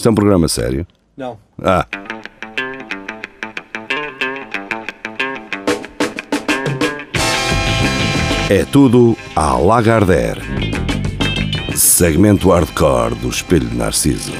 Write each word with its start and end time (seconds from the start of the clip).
Isto 0.00 0.08
é 0.08 0.12
um 0.12 0.14
programa 0.14 0.48
sério? 0.48 0.86
Não. 1.14 1.38
Ah. 1.62 1.86
É 8.48 8.64
tudo 8.64 9.14
à 9.36 9.58
Lagardère. 9.58 10.40
Segmento 11.76 12.48
hardcore 12.48 13.14
do 13.16 13.28
Espelho 13.28 13.68
de 13.68 13.76
Narciso. 13.76 14.32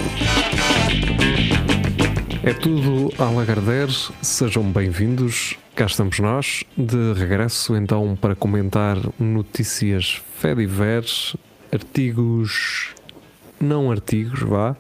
É 2.43 2.55
tudo 2.55 3.13
à 3.23 3.29
Lagardère, 3.29 3.93
sejam 4.23 4.63
bem-vindos. 4.63 5.59
Cá 5.75 5.85
estamos 5.85 6.19
nós, 6.21 6.65
de 6.75 7.13
regresso 7.13 7.77
então 7.77 8.17
para 8.19 8.35
comentar 8.35 8.97
notícias 9.19 10.23
fediveres, 10.39 11.37
artigos, 11.71 12.95
não 13.61 13.91
artigos, 13.91 14.41
vá, 14.41 14.75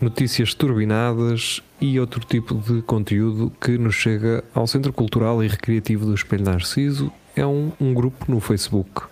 notícias 0.00 0.54
turbinadas 0.54 1.62
e 1.80 2.00
outro 2.00 2.20
tipo 2.20 2.54
de 2.54 2.82
conteúdo 2.82 3.52
que 3.60 3.76
nos 3.76 3.94
chega 3.94 4.42
ao 4.54 4.66
Centro 4.66 4.92
Cultural 4.92 5.42
e 5.44 5.48
Recreativo 5.48 6.06
do 6.06 6.14
Espelho 6.14 6.44
Narciso. 6.44 7.12
É 7.36 7.46
um, 7.46 7.70
um 7.80 7.92
grupo 7.92 8.30
no 8.30 8.40
Facebook. 8.40 9.02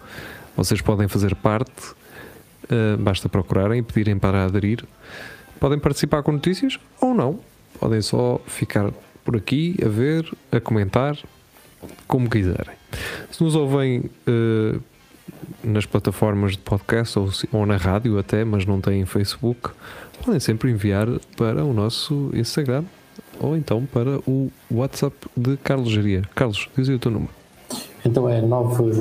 Vocês 0.56 0.80
podem 0.80 1.06
fazer 1.06 1.34
parte, 1.34 1.91
uh, 2.65 2.96
basta 2.98 3.29
procurarem 3.29 3.80
e 3.80 3.82
pedirem 3.82 4.19
para 4.19 4.45
aderir. 4.45 4.84
Podem 5.60 5.79
participar 5.79 6.23
com 6.23 6.32
notícias 6.32 6.79
ou 7.01 7.15
não. 7.15 7.38
Podem 7.79 8.01
só 8.01 8.41
ficar 8.46 8.91
por 9.24 9.37
aqui 9.37 9.77
a 9.84 9.88
ver, 9.88 10.30
a 10.51 10.59
comentar, 10.59 11.16
como 12.07 12.30
quiserem. 12.30 12.74
Se 13.30 13.43
nos 13.43 13.55
ouvem 13.55 14.10
uh, 14.27 14.82
nas 15.78 15.87
plataformas 15.87 16.52
de 16.52 16.59
podcast 16.59 17.16
ou, 17.16 17.30
ou, 17.52 17.64
na 17.64 17.77
rádio 17.77 18.18
até, 18.18 18.45
mas 18.45 18.66
não 18.66 18.80
têm 18.80 19.06
Facebook, 19.06 19.70
podem 20.24 20.41
sempre 20.41 20.73
enviar 20.73 21.06
para 21.37 21.64
o 21.64 21.73
nosso 21.73 22.32
Instagram 22.34 22.82
ou 23.38 23.56
então 23.56 23.87
para 23.87 24.18
o 24.27 24.51
WhatsApp 24.68 25.15
de 25.37 25.57
Carlos 25.59 25.90
Geria. 25.90 26.23
Carlos, 26.35 26.68
diz 26.76 26.88
aí 26.88 26.96
o 26.96 26.98
teu 26.98 27.12
número. 27.12 27.30
Então 28.04 28.29
é 28.29 28.43
9. 28.43 28.90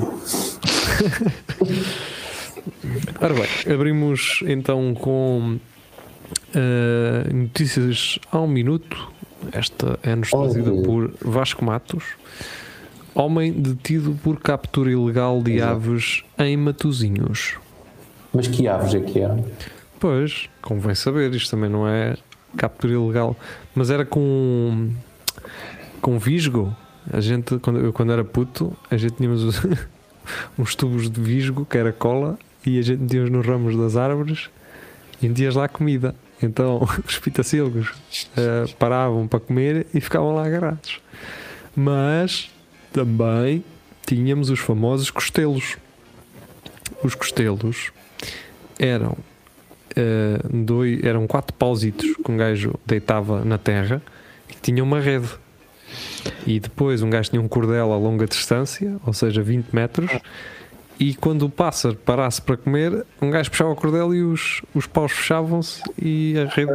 Ora 3.19 3.34
bem, 3.34 3.73
abrimos 3.73 4.44
então 4.45 4.94
com 4.94 5.58
uh, 6.53 7.34
notícias 7.34 8.19
ao 8.31 8.47
minuto. 8.47 9.12
Esta 9.52 9.97
é-nos 10.03 10.30
trazida 10.30 10.72
por 10.84 11.12
Vasco 11.22 11.66
Matos. 11.66 12.03
Homem 13.20 13.52
detido 13.52 14.16
por 14.23 14.40
captura 14.40 14.92
ilegal 14.92 15.42
de 15.42 15.54
Exato. 15.54 15.72
aves 15.72 16.23
em 16.38 16.56
Matozinhos. 16.56 17.56
Mas 18.32 18.48
que 18.48 18.68
aves 18.68 18.94
é 18.94 19.00
que 19.00 19.20
eram? 19.20 19.44
Pois, 20.00 20.48
convém 20.62 20.94
saber, 20.94 21.34
isto 21.34 21.50
também 21.50 21.68
não 21.68 21.88
é 21.88 22.16
captura 22.56 22.94
ilegal. 22.94 23.36
Mas 23.74 23.90
era 23.90 24.06
com. 24.06 24.92
com 26.00 26.20
visgo. 26.20 26.78
A 27.12 27.20
gente, 27.20 27.58
quando, 27.58 27.80
eu, 27.80 27.92
quando 27.92 28.12
era 28.12 28.24
puto, 28.24 28.78
a 28.92 28.96
gente 28.96 29.16
tínhamos 29.16 29.44
os, 29.44 29.62
uns 30.56 30.76
tubos 30.76 31.09
de 31.09 31.20
visgo, 31.20 31.66
que 31.66 31.76
era 31.76 31.92
cola, 31.92 32.38
e 32.64 32.78
a 32.78 32.84
gente 32.84 33.00
metíamos 33.00 33.31
nos 33.31 33.48
ramos 33.48 33.76
das 33.76 33.96
árvores 33.96 34.48
e 35.20 35.28
metias 35.28 35.56
lá 35.56 35.68
comida. 35.68 36.14
Então 36.40 36.88
os 37.04 37.18
pitacilgos 37.18 37.90
uh, 37.90 38.72
paravam 38.78 39.28
para 39.28 39.40
comer 39.40 39.88
e 39.92 40.00
ficavam 40.00 40.36
lá 40.36 40.46
agarrados. 40.46 41.02
Mas 41.76 42.52
também 42.92 43.64
tínhamos 44.06 44.50
os 44.50 44.60
famosos 44.60 45.10
costelos. 45.10 45.78
Os 47.04 47.14
costelos 47.14 47.92
eram, 48.80 49.12
uh, 49.12 50.64
dois, 50.66 51.04
eram 51.04 51.28
quatro 51.28 51.54
pausitos 51.54 52.16
que 52.16 52.32
um 52.32 52.38
gajo 52.38 52.74
deitava 52.86 53.44
na 53.44 53.58
terra 53.58 54.02
e 54.50 54.54
tinha 54.62 54.84
uma 54.84 55.00
rede. 55.00 55.30
E 56.46 56.60
depois 56.60 57.02
um 57.02 57.10
gajo 57.10 57.30
tinha 57.30 57.42
um 57.42 57.48
cordel 57.48 57.92
a 57.92 57.98
longa 57.98 58.26
distância, 58.26 58.98
ou 59.06 59.14
seja, 59.14 59.42
20 59.42 59.74
metros, 59.74 60.12
e 61.00 61.13
quando 61.13 61.44
o 61.44 61.50
pássaro 61.50 61.96
parasse 61.96 62.41
para 62.41 62.58
comer, 62.58 63.06
um 63.22 63.30
gajo 63.30 63.50
puxava 63.52 63.72
o 63.72 63.75
cordel 63.75 64.13
e 64.13 64.24
os, 64.24 64.62
os 64.74 64.88
paus 64.88 65.12
fechavam-se 65.12 65.81
e 66.02 66.35
a 66.40 66.46
rede 66.46 66.74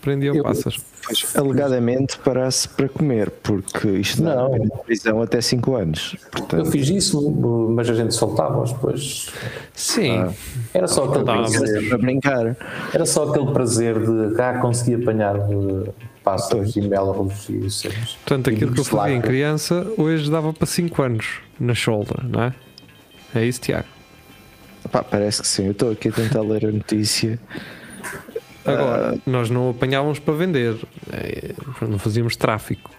prendia 0.00 0.32
o 0.32 0.42
pássaro. 0.42 0.76
Pois, 1.04 1.36
alegadamente 1.36 2.18
parasse 2.18 2.68
para 2.68 2.88
comer, 2.88 3.30
porque 3.30 3.88
isto 3.88 4.22
não 4.22 4.54
é 4.54 4.58
prisão 4.84 5.22
até 5.22 5.40
5 5.40 5.74
anos. 5.74 6.16
Portanto... 6.30 6.56
Eu 6.56 6.66
fiz 6.66 6.88
isso, 6.88 7.30
mas 7.70 7.88
a 7.88 7.94
gente 7.94 8.14
soltava-os 8.14 8.72
depois. 8.72 9.30
Sim. 9.74 10.18
Ah, 10.18 10.32
era 10.72 10.88
só 10.88 11.04
aquele 11.04 11.24
prazer 11.24 11.88
para 11.88 11.98
brincar. 11.98 12.56
Era 12.92 13.06
só 13.06 13.28
aquele 13.28 13.52
prazer 13.52 13.98
de 13.98 14.40
ah, 14.40 14.58
conseguir 14.60 15.02
apanhar 15.02 15.36
pássaros 16.24 16.76
e 16.76 16.80
melros 16.80 17.48
e 17.48 17.70
cenas. 17.70 18.18
Portanto, 18.24 18.50
aquilo 18.50 18.72
que 18.72 18.80
eu 18.80 18.84
fazia 18.84 19.14
em 19.14 19.20
criança 19.20 19.86
hoje 19.96 20.30
dava 20.30 20.52
para 20.52 20.66
5 20.66 21.02
anos 21.02 21.40
na 21.58 21.74
shoulder, 21.74 22.24
não 22.28 22.42
é? 22.42 22.54
É 23.34 23.44
isso, 23.44 23.60
Tiago? 23.60 23.86
Pá, 24.90 25.02
parece 25.02 25.42
que 25.42 25.48
sim. 25.48 25.66
Eu 25.66 25.72
estou 25.72 25.90
aqui 25.90 26.08
a 26.08 26.12
tentar 26.12 26.40
ler 26.42 26.66
a 26.66 26.72
notícia. 26.72 27.38
Agora, 28.64 29.14
uh, 29.14 29.22
nós 29.26 29.50
não 29.50 29.70
apanhávamos 29.70 30.18
para 30.18 30.34
vender, 30.34 30.76
é, 31.12 31.54
não 31.86 31.98
fazíamos 31.98 32.36
tráfico. 32.36 32.90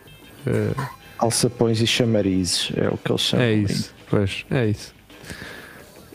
Uh, 0.48 0.90
Alçapões 1.18 1.82
e 1.82 1.88
chamarizes 1.88 2.72
é 2.76 2.88
o 2.88 2.98
que 2.98 3.12
eles 3.12 3.22
chamam. 3.22 3.46
É 3.46 3.54
isso, 3.54 3.94
pois, 4.10 4.46
é 4.50 4.68
isso. 4.68 4.94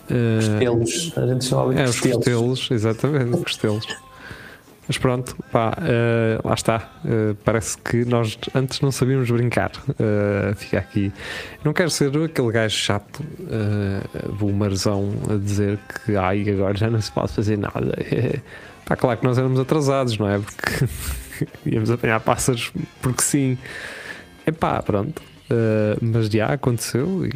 Costelos, 0.08 1.12
a 1.16 1.26
gente 1.26 1.44
chamava 1.44 1.74
de 1.74 1.80
é, 1.80 1.84
costelos. 1.84 2.16
os 2.16 2.16
costelos, 2.16 2.68
exatamente, 2.70 3.42
costelos. 3.42 3.86
Mas 4.86 4.98
pronto, 4.98 5.36
pá, 5.50 5.72
uh, 5.78 6.46
lá 6.46 6.54
está. 6.54 6.90
Uh, 7.04 7.34
parece 7.44 7.78
que 7.78 8.04
nós 8.04 8.38
antes 8.54 8.80
não 8.80 8.92
sabíamos 8.92 9.30
brincar. 9.30 9.72
Uh, 9.88 10.54
fica 10.56 10.78
aqui. 10.78 11.12
Não 11.64 11.72
quero 11.72 11.90
ser 11.90 12.08
aquele 12.22 12.52
gajo 12.52 12.76
chato, 12.76 13.22
uh, 13.22 14.32
boomerzão, 14.34 15.10
a 15.30 15.36
dizer 15.36 15.78
que 16.04 16.16
ai, 16.16 16.48
agora 16.50 16.76
já 16.76 16.90
não 16.90 17.00
se 17.00 17.10
pode 17.10 17.32
fazer 17.32 17.56
nada. 17.56 17.94
É, 17.98 18.40
pá, 18.84 18.94
claro 18.94 19.18
que 19.18 19.24
nós 19.24 19.38
éramos 19.38 19.58
atrasados, 19.58 20.18
não 20.18 20.28
é? 20.28 20.38
Porque 20.38 20.86
íamos 21.64 21.90
apanhar 21.90 22.20
pássaros 22.20 22.70
porque 23.00 23.22
sim. 23.22 23.56
É 24.46 24.52
pá, 24.52 24.82
pronto. 24.82 25.22
Uh, 25.44 25.98
mas 26.00 26.28
já 26.28 26.46
aconteceu 26.46 27.26
e, 27.26 27.28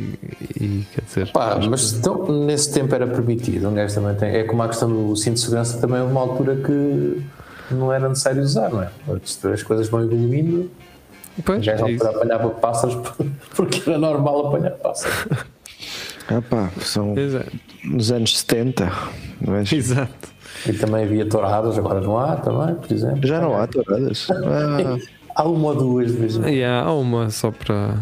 e 0.58 0.86
quer 0.94 1.02
dizer. 1.04 1.32
Pá, 1.32 1.58
mas 1.68 1.92
então, 1.92 2.26
nesse 2.46 2.72
tempo 2.72 2.94
era 2.94 3.06
permitido. 3.06 3.68
Um 3.68 3.74
gajo 3.74 3.94
também 3.94 4.14
tem, 4.16 4.34
é 4.34 4.44
como 4.44 4.62
a 4.62 4.68
questão 4.68 4.88
do 4.88 5.14
cinto 5.16 5.34
de 5.34 5.40
segurança, 5.40 5.78
também 5.78 6.00
houve 6.00 6.12
uma 6.12 6.20
altura 6.22 6.56
que 6.56 7.22
não 7.70 7.92
era 7.92 8.08
necessário 8.08 8.42
usar, 8.42 8.70
não 8.70 8.82
é? 8.82 8.90
As 9.52 9.62
coisas 9.62 9.88
vão 9.88 10.02
evoluindo. 10.02 10.70
Pois, 11.44 11.64
já 11.64 11.72
é 11.72 11.96
para 11.96 12.10
apanhar 12.10 12.38
pássaros 12.50 12.96
porque 13.54 13.88
era 13.88 13.98
normal 13.98 14.48
apanhar 14.48 14.72
pássaros. 14.72 15.44
Ah 16.28 16.42
pá, 16.42 16.70
são 16.80 17.16
Exato. 17.16 17.50
nos 17.84 18.10
anos 18.12 18.38
70. 18.38 18.92
Mas... 19.40 19.72
Exato. 19.72 20.28
E 20.66 20.72
também 20.72 21.04
havia 21.04 21.26
touradas, 21.28 21.78
agora 21.78 22.00
não 22.00 22.18
há 22.18 22.36
também, 22.36 22.74
por 22.74 22.92
exemplo. 22.92 23.26
Já 23.26 23.40
não 23.40 23.56
há 23.56 23.66
touradas. 23.66 24.26
Ah. 24.30 24.98
há 25.38 25.44
uma 25.44 25.68
ou 25.68 25.74
duas 25.76 26.10
de 26.10 26.18
vez 26.18 26.36
em 26.36 26.42
yeah, 26.46 26.86
Há 26.86 26.92
uma 26.92 27.30
só 27.30 27.50
para. 27.50 27.94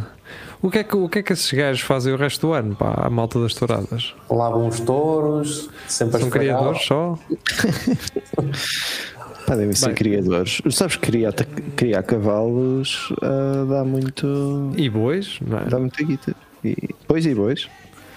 O 0.63 0.71
que, 0.71 0.79
é 0.79 0.85
que, 0.85 0.97
o 0.97 1.09
que 1.09 1.19
é 1.19 1.23
que 1.23 1.33
esses 1.35 1.53
gajos 1.53 1.83
fazem 1.83 2.13
o 2.13 2.17
resto 2.17 2.47
do 2.47 2.53
ano, 2.55 2.75
pá, 2.75 2.95
a 2.97 3.11
malta 3.11 3.39
das 3.39 3.55
touradas? 3.55 4.15
Lavam 4.29 4.67
os 4.67 4.81
touros, 4.81 5.69
sempre 5.87 6.19
São 6.19 6.31
criadores 6.31 6.83
só? 6.83 7.19
Devem 9.49 9.73
ser 9.75 9.95
criadores. 9.95 10.61
Sabes 10.71 10.97
que 10.97 11.07
criar, 11.07 11.33
criar 11.77 12.03
cavalos 12.03 13.11
uh, 13.23 13.67
dá 13.69 13.85
muito. 13.85 14.73
E 14.77 14.89
bois, 14.89 15.39
não 15.47 15.59
é? 15.59 15.65
Dá 15.65 15.79
muita 15.79 16.03
guita. 16.03 16.35
E, 16.65 16.77
pois 17.07 17.25
e 17.27 17.35
bois. 17.35 17.69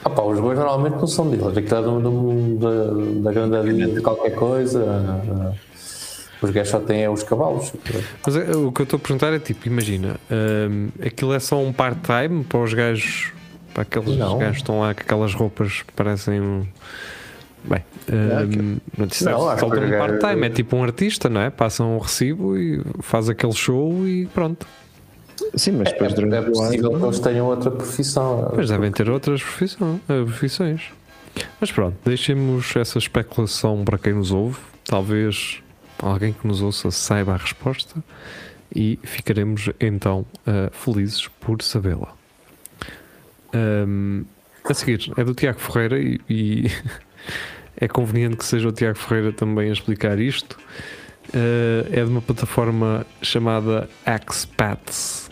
Ah, 0.04 0.10
pá, 0.10 0.22
os 0.22 0.40
bois 0.40 0.58
normalmente 0.58 0.98
não 0.98 1.08
são 1.08 1.30
deles, 1.30 1.46
é 1.46 1.54
que 1.54 1.60
está 1.60 1.82
da, 1.82 1.90
da 1.90 3.32
grandaria 3.34 3.88
de 3.88 4.02
qualquer 4.02 4.34
coisa. 4.34 4.84
Uh, 4.84 5.54
os 6.42 6.52
gajos 6.52 6.72
só 6.72 6.80
têm 6.80 7.08
os 7.10 7.24
cavalos. 7.24 7.74
Mas 8.25 8.36
é, 8.36 8.56
o 8.56 8.72
que 8.72 8.82
eu 8.82 8.84
estou 8.86 8.98
a 8.98 9.00
perguntar 9.00 9.34
é 9.34 9.40
tipo, 9.40 9.68
imagina, 9.68 10.16
um, 10.32 10.90
aquilo 11.06 11.34
é 11.34 11.40
só 11.40 11.62
um 11.62 11.74
part-time 11.74 12.46
para 12.46 12.60
os 12.60 12.74
gajos, 12.74 13.34
para 13.74 13.84
aqueles 13.84 14.18
não. 14.18 14.38
gajos 14.38 14.56
que 14.56 14.62
estão 14.62 14.80
lá 14.80 14.94
com 14.94 15.02
aquelas 15.02 15.34
roupas 15.34 15.82
que 15.82 15.92
parecem 15.92 16.40
um 16.40 16.66
Bem, 17.64 17.84
um, 18.12 18.78
não 18.98 19.08
te 19.08 19.24
não, 19.26 19.58
só 19.58 19.68
um 19.68 19.70
part-time, 19.70 20.48
é 20.48 20.50
tipo 20.50 20.76
um 20.78 20.84
artista, 20.84 21.30
não 21.30 21.42
é? 21.42 21.50
Passa 21.50 21.84
um 21.84 21.98
recibo 21.98 22.58
e 22.58 22.82
faz 23.02 23.30
aquele 23.30 23.54
show 23.54 24.08
e 24.08 24.26
pronto. 24.28 24.66
Sim, 25.56 25.72
mas 25.74 25.92
depois 25.92 26.12
é, 26.12 26.16
durante 26.16 26.36
é 26.36 26.42
possível 26.42 26.98
que 26.98 27.06
eles 27.06 27.20
tenham 27.20 27.46
outra 27.48 27.72
profissão. 27.72 28.54
Mas 28.56 28.70
devem 28.70 28.92
ter 28.92 29.10
outras 29.10 29.42
profissão, 29.42 30.00
eh, 30.08 30.24
profissões. 30.24 30.92
Mas 31.60 31.72
pronto, 31.72 31.98
deixemos 32.04 32.76
essa 32.76 32.98
especulação 32.98 33.84
para 33.84 33.98
quem 33.98 34.14
nos 34.14 34.32
ouve. 34.32 34.58
Talvez 34.86 35.62
alguém 36.00 36.34
que 36.34 36.48
nos 36.48 36.62
ouça 36.62 36.92
saiba 36.92 37.34
a 37.34 37.38
resposta 37.38 38.02
e 38.74 39.00
ficaremos 39.04 39.70
então 39.80 40.26
uh, 40.48 40.72
felizes 40.72 41.28
por 41.40 41.62
sabê-la. 41.62 42.14
Um, 43.54 44.26
a 44.64 44.74
seguir 44.74 45.12
é 45.18 45.24
do 45.24 45.34
Tiago 45.34 45.60
Ferreira 45.60 46.00
e, 46.00 46.20
e 46.30 46.72
é 47.80 47.88
conveniente 47.88 48.36
que 48.36 48.45
seja 48.45 48.68
o 48.68 48.71
Tiago 48.71 48.98
Ferreira 48.98 49.31
também 49.31 49.69
a 49.69 49.74
explicar 49.74 50.19
isto. 50.19 50.57
Uh, 51.30 51.88
é 51.92 52.04
de 52.04 52.10
uma 52.10 52.21
plataforma 52.21 53.06
chamada 53.21 53.88
Expats.cz, 54.06 55.30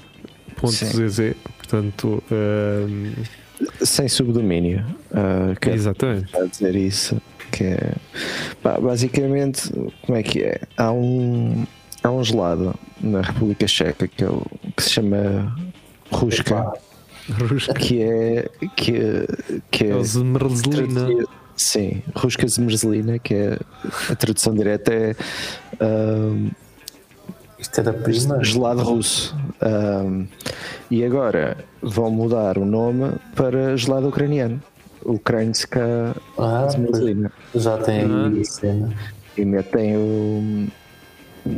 portanto. 1.57 2.23
Uh, 2.31 3.85
Sem 3.85 4.07
subdomínio. 4.07 4.85
Uh, 5.11 5.55
Exatamente. 5.69 6.35
A 6.37 6.45
dizer 6.45 6.75
isso. 6.75 7.21
Que 7.51 7.63
é, 7.63 7.93
basicamente, 8.61 9.71
como 10.05 10.17
é 10.17 10.23
que 10.23 10.43
é? 10.43 10.61
Há 10.77 10.91
um, 10.91 11.65
há 12.03 12.11
um 12.11 12.23
gelado 12.23 12.75
na 13.01 13.21
República 13.21 13.67
Checa 13.67 14.07
que, 14.07 14.23
é 14.23 14.27
o, 14.27 14.45
que 14.75 14.83
se 14.83 14.91
chama 14.91 15.55
Ruska. 16.11 16.73
Que 17.79 18.03
é. 18.03 18.49
Que, 18.75 19.27
que 19.71 19.85
é, 19.85 19.89
é 19.89 19.93
Sim, 21.57 22.03
Rusca 22.15 22.47
Zmerzelina, 22.47 23.17
que 23.17 23.33
é 23.33 23.59
a 24.11 24.15
tradução 24.15 24.53
direta 24.53 24.93
é. 24.93 25.15
Um, 25.81 26.51
Isto 27.57 27.79
era 27.79 27.91
prima? 27.91 28.43
Gelado 28.43 28.83
russo. 28.83 29.35
Um, 29.61 30.27
e 30.91 31.03
agora 31.03 31.57
vão 31.81 32.11
mudar 32.11 32.59
o 32.59 32.65
nome 32.65 33.11
para 33.35 33.75
gelado 33.75 34.07
ucraniano. 34.07 34.61
Ucrânska 35.03 36.15
ah, 36.37 36.67
Zmerzelina. 36.69 37.31
Já 37.55 37.77
tem 37.79 38.01
aí 38.03 38.41
a 38.41 38.45
cena. 38.45 38.93
E 39.35 39.43
metem 39.43 39.97
o 39.97 40.67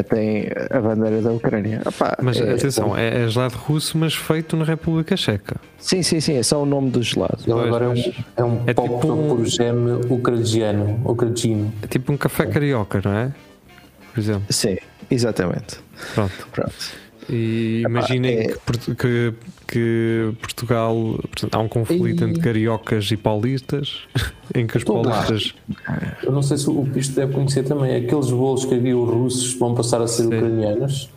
tem 0.10 0.50
a 0.70 0.80
bandeira 0.80 1.22
da 1.22 1.32
Ucrânia. 1.32 1.82
mas 2.22 2.40
é, 2.40 2.54
atenção, 2.54 2.98
é, 2.98 3.24
é, 3.24 3.28
gelado 3.28 3.56
russo, 3.58 3.98
mas 3.98 4.14
feito 4.14 4.56
na 4.56 4.66
República 4.66 5.16
Checa. 5.16 5.58
Sim, 5.78 6.04
sim, 6.04 6.20
sim, 6.20 6.36
é 6.36 6.44
só 6.44 6.62
o 6.62 6.66
nome 6.66 6.90
do 6.90 7.02
gelado. 7.02 7.40
Ele 7.46 7.54
agora 7.54 7.86
é 7.86 7.88
um, 7.88 8.14
é 8.38 8.44
um 8.44 8.64
é 8.68 8.74
tipo 8.74 9.12
um, 9.12 9.36
por 9.36 9.46
geme 9.46 9.92
ucraniano, 10.10 11.02
ucraniano. 11.06 11.74
É 11.82 11.88
tipo 11.88 12.12
um 12.12 12.18
café 12.18 12.46
carioca, 12.46 13.02
não 13.04 13.14
é? 13.14 13.32
Por 14.14 14.20
exemplo. 14.20 14.44
Sim, 14.50 14.78
exatamente. 15.10 15.80
Pronto. 16.14 16.48
Pronto. 16.52 16.74
E 17.30 17.84
imaginem 17.86 18.40
é... 18.40 18.48
que, 18.48 18.96
que, 18.96 19.34
que, 19.70 20.34
Portugal 20.42 20.96
portanto, 21.22 21.56
há 21.56 21.60
um 21.60 21.68
conflito 21.68 22.24
e... 22.24 22.30
entre 22.30 22.42
cariocas 22.42 23.12
e 23.12 23.18
paulistas 23.18 24.00
em 24.56 24.66
que 24.66 24.78
os 24.78 24.82
Estou 24.82 25.04
paulistas. 25.04 25.54
Lá. 25.88 26.18
Eu 26.24 26.32
não 26.32 26.42
sei 26.42 26.58
se 26.58 26.70
o 26.70 26.84
Pisto 26.86 27.16
deve 27.16 27.34
conhecer 27.34 27.64
também 27.64 27.96
aqueles 27.96 28.32
bolos 28.32 28.66
que 28.66 28.74
havia 28.74 28.98
os 28.98 29.10
russos 29.10 29.54
vão 29.54 29.76
passar 29.76 30.02
a 30.02 30.08
ser 30.08 30.24
Sim. 30.24 30.28
ucranianos. 30.28 31.10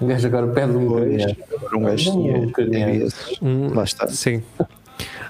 Um 0.00 0.06
gajo 0.06 0.26
agora 0.28 0.46
pede 0.48 0.72
um 0.72 0.86
ucraniano. 0.86 1.36
Um 1.74 1.82
gajo 1.82 2.12
tinha. 2.12 2.38
Um 2.38 2.44
ucraniano. 2.44 3.74
Lá 3.74 3.84
está. 3.84 4.08
Sim. 4.08 4.42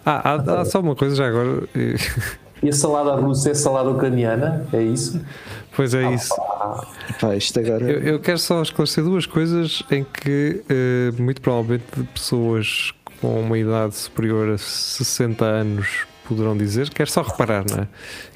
Ah, 0.05 0.35
há, 0.35 0.61
há 0.61 0.65
só 0.65 0.81
uma 0.81 0.95
coisa 0.95 1.17
já 1.17 1.27
agora. 1.27 1.63
E 2.63 2.69
a 2.69 2.73
salada 2.73 3.15
russa 3.15 3.51
é 3.51 3.55
salada 3.55 3.89
ucraniana? 3.91 4.67
É 4.73 4.83
isso? 4.83 5.21
Pois 5.75 5.95
é 5.95 6.13
isso. 6.13 6.35
Pá, 7.21 7.37
isto 7.37 7.59
agora... 7.59 7.91
eu, 7.91 8.01
eu, 8.01 8.21
quero 8.21 8.39
só 8.39 8.61
esclarecer 8.61 9.03
duas 9.03 9.25
coisas 9.25 9.83
em 9.91 10.05
que 10.05 10.63
uh, 10.69 11.23
muito 11.23 11.41
provavelmente 11.41 11.85
pessoas 12.13 12.93
com 13.21 13.41
uma 13.41 13.59
idade 13.59 13.97
superior 13.97 14.51
a 14.51 14.59
60 14.59 15.45
anos 15.45 16.07
poderão 16.27 16.57
dizer, 16.57 16.91
quero 16.91 17.11
só 17.11 17.23
reparar, 17.23 17.65
não 17.69 17.85
é? 17.85 17.89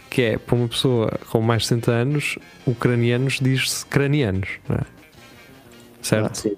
Que 0.08 0.22
é, 0.22 0.38
para 0.38 0.54
uma 0.54 0.68
pessoa 0.68 1.12
com 1.30 1.40
mais 1.40 1.62
de 1.62 1.68
60 1.68 1.90
anos, 1.90 2.38
ucranianos 2.66 3.38
diz-se 3.40 3.84
cranianos, 3.86 4.48
não 4.68 4.76
é? 4.76 4.84
Certo? 6.02 6.30
Ah, 6.30 6.34
sim. 6.34 6.56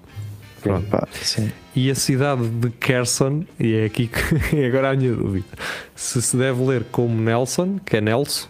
Pronto. 0.61 0.87
Pá, 0.87 1.07
sim. 1.11 1.51
E 1.75 1.91
a 1.91 1.95
cidade 1.95 2.47
de 2.47 2.69
Kherson, 2.71 3.45
e 3.59 3.75
é 3.75 3.85
aqui 3.85 4.07
que 4.07 4.65
agora 4.65 4.91
a 4.91 4.95
minha 4.95 5.13
dúvida, 5.13 5.45
se 5.95 6.21
se 6.21 6.35
deve 6.35 6.63
ler 6.63 6.85
como 6.91 7.19
Nelson, 7.19 7.77
que 7.85 7.97
é 7.97 8.01
Nelson, 8.01 8.47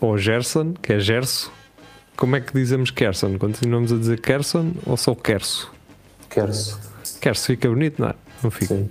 ou 0.00 0.18
Gerson, 0.18 0.74
que 0.74 0.92
é 0.92 0.98
Gerso, 0.98 1.52
como 2.16 2.36
é 2.36 2.40
que 2.40 2.52
dizemos 2.52 2.90
Kherson? 2.90 3.38
Continuamos 3.38 3.92
a 3.92 3.96
dizer 3.96 4.20
Kherson 4.20 4.72
ou 4.86 4.96
só 4.96 5.14
Kerso? 5.14 5.72
Kerso. 6.30 6.80
Kerso 7.20 7.46
fica 7.46 7.68
bonito, 7.68 8.00
não 8.00 8.08
é? 8.08 8.14
Não 8.42 8.50
fica. 8.50 8.74
Sim. 8.74 8.90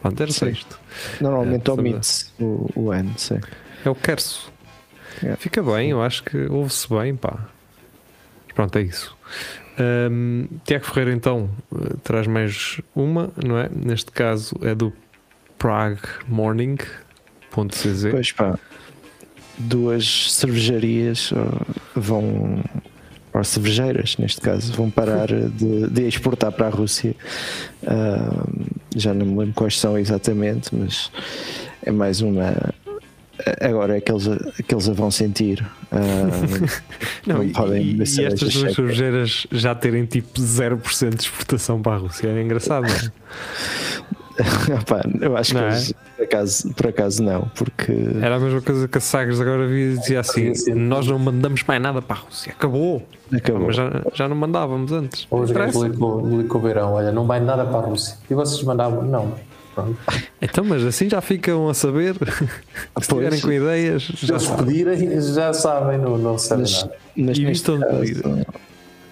Pronto, 0.00 0.22
era 0.22 0.32
só 0.32 0.46
isto. 0.46 0.78
Normalmente 1.20 1.68
é, 1.68 1.72
omite-se 1.72 2.26
o, 2.38 2.70
o 2.74 2.92
N, 2.92 3.12
sim. 3.16 3.40
É 3.84 3.90
o 3.90 3.94
Kerso. 3.94 4.52
É. 5.22 5.36
Fica 5.36 5.62
bem, 5.62 5.90
eu 5.90 6.02
acho 6.02 6.22
que 6.24 6.46
ouve-se 6.46 6.88
bem, 6.88 7.16
pá. 7.16 7.48
Pronto, 8.54 8.78
é 8.78 8.82
isso. 8.82 9.16
Um, 9.78 10.46
Tiago 10.64 10.84
Ferreira 10.84 11.12
então 11.12 11.50
eh, 11.74 11.94
traz 12.04 12.28
mais 12.28 12.80
uma, 12.94 13.32
não 13.44 13.58
é? 13.58 13.68
Neste 13.68 14.12
caso 14.12 14.54
é 14.62 14.74
do 14.74 14.92
Prague 15.58 16.02
Morning.cz. 16.28 18.06
Pois 18.10 18.30
pá, 18.32 18.58
duas 19.58 20.32
cervejarias 20.32 21.32
vão, 21.94 22.62
ou 23.32 23.44
cervejeiras 23.44 24.16
neste 24.18 24.40
caso, 24.40 24.72
vão 24.72 24.90
parar 24.90 25.28
de, 25.28 25.88
de 25.88 26.08
exportar 26.08 26.52
para 26.52 26.66
a 26.66 26.70
Rússia. 26.70 27.14
Uh, 27.82 28.70
já 28.96 29.12
não 29.12 29.26
me 29.26 29.38
lembro 29.38 29.54
quais 29.54 29.78
são 29.78 29.98
exatamente, 29.98 30.74
mas 30.74 31.10
é 31.82 31.90
mais 31.90 32.20
uma 32.20 32.74
agora 33.60 33.96
é 33.96 34.00
que 34.00 34.10
eles, 34.10 34.24
que 34.66 34.74
eles 34.74 34.88
a 34.88 34.92
vão 34.92 35.10
sentir. 35.10 35.64
Uh, 35.90 36.66
não, 37.26 37.38
não 37.38 37.48
podem 37.50 37.82
e, 37.82 37.96
e 37.98 38.24
estas 38.24 38.54
duas 38.54 38.74
cervejeiras 38.74 39.46
já 39.50 39.74
terem 39.74 40.04
tipo 40.06 40.40
0% 40.40 41.10
de 41.10 41.22
exportação 41.22 41.82
para 41.82 41.92
a 41.92 41.98
Rússia. 41.98 42.28
É 42.28 42.42
engraçado. 42.42 42.86
Opa, 44.80 45.02
eu 45.20 45.36
acho 45.36 45.54
não 45.54 45.60
que 45.60 45.66
é? 45.66 45.70
eles, 45.70 45.92
por, 46.16 46.24
acaso, 46.24 46.74
por 46.74 46.86
acaso 46.88 47.22
não, 47.22 47.42
porque 47.54 47.92
era 48.20 48.36
a 48.36 48.40
mesma 48.40 48.60
coisa 48.60 48.88
que 48.88 48.98
a 48.98 49.00
Sagres 49.00 49.40
agora 49.40 49.68
dizia 49.68 50.20
assim: 50.20 50.52
nós 50.74 51.06
não 51.06 51.18
mandamos 51.18 51.62
mais 51.62 51.80
nada 51.80 52.02
para 52.02 52.16
a 52.16 52.18
Rússia, 52.20 52.52
acabou. 52.52 53.06
Acabou. 53.32 53.66
Mas 53.66 53.76
já, 53.76 54.02
já 54.12 54.28
não 54.28 54.36
mandávamos 54.36 54.92
antes. 54.92 55.26
Hoje 55.30 55.52
o 55.52 56.58
verão, 56.58 56.92
olha, 56.94 57.12
não 57.12 57.26
vai 57.26 57.40
nada 57.40 57.64
para 57.64 57.78
a 57.78 57.82
Rússia. 57.82 58.16
E 58.28 58.34
vocês 58.34 58.62
mandavam? 58.62 59.02
Não. 59.02 59.34
Pronto. 59.74 59.96
Então, 60.40 60.64
mas 60.64 60.84
assim 60.84 61.08
já 61.08 61.20
ficam 61.20 61.68
a 61.68 61.74
saber. 61.74 62.14
Se 63.00 63.08
tiverem 63.08 63.40
com 63.40 63.52
ideias, 63.52 64.02
já 64.02 64.38
se 64.38 64.52
pedirem, 64.52 65.20
já 65.20 65.52
sabem, 65.52 65.98
não, 65.98 66.16
não 66.16 66.38
sabem 66.38 66.62
mas, 66.62 66.82
nada. 66.82 66.96
Mas 67.16 67.38
neste, 67.38 67.78
caso, 67.78 68.46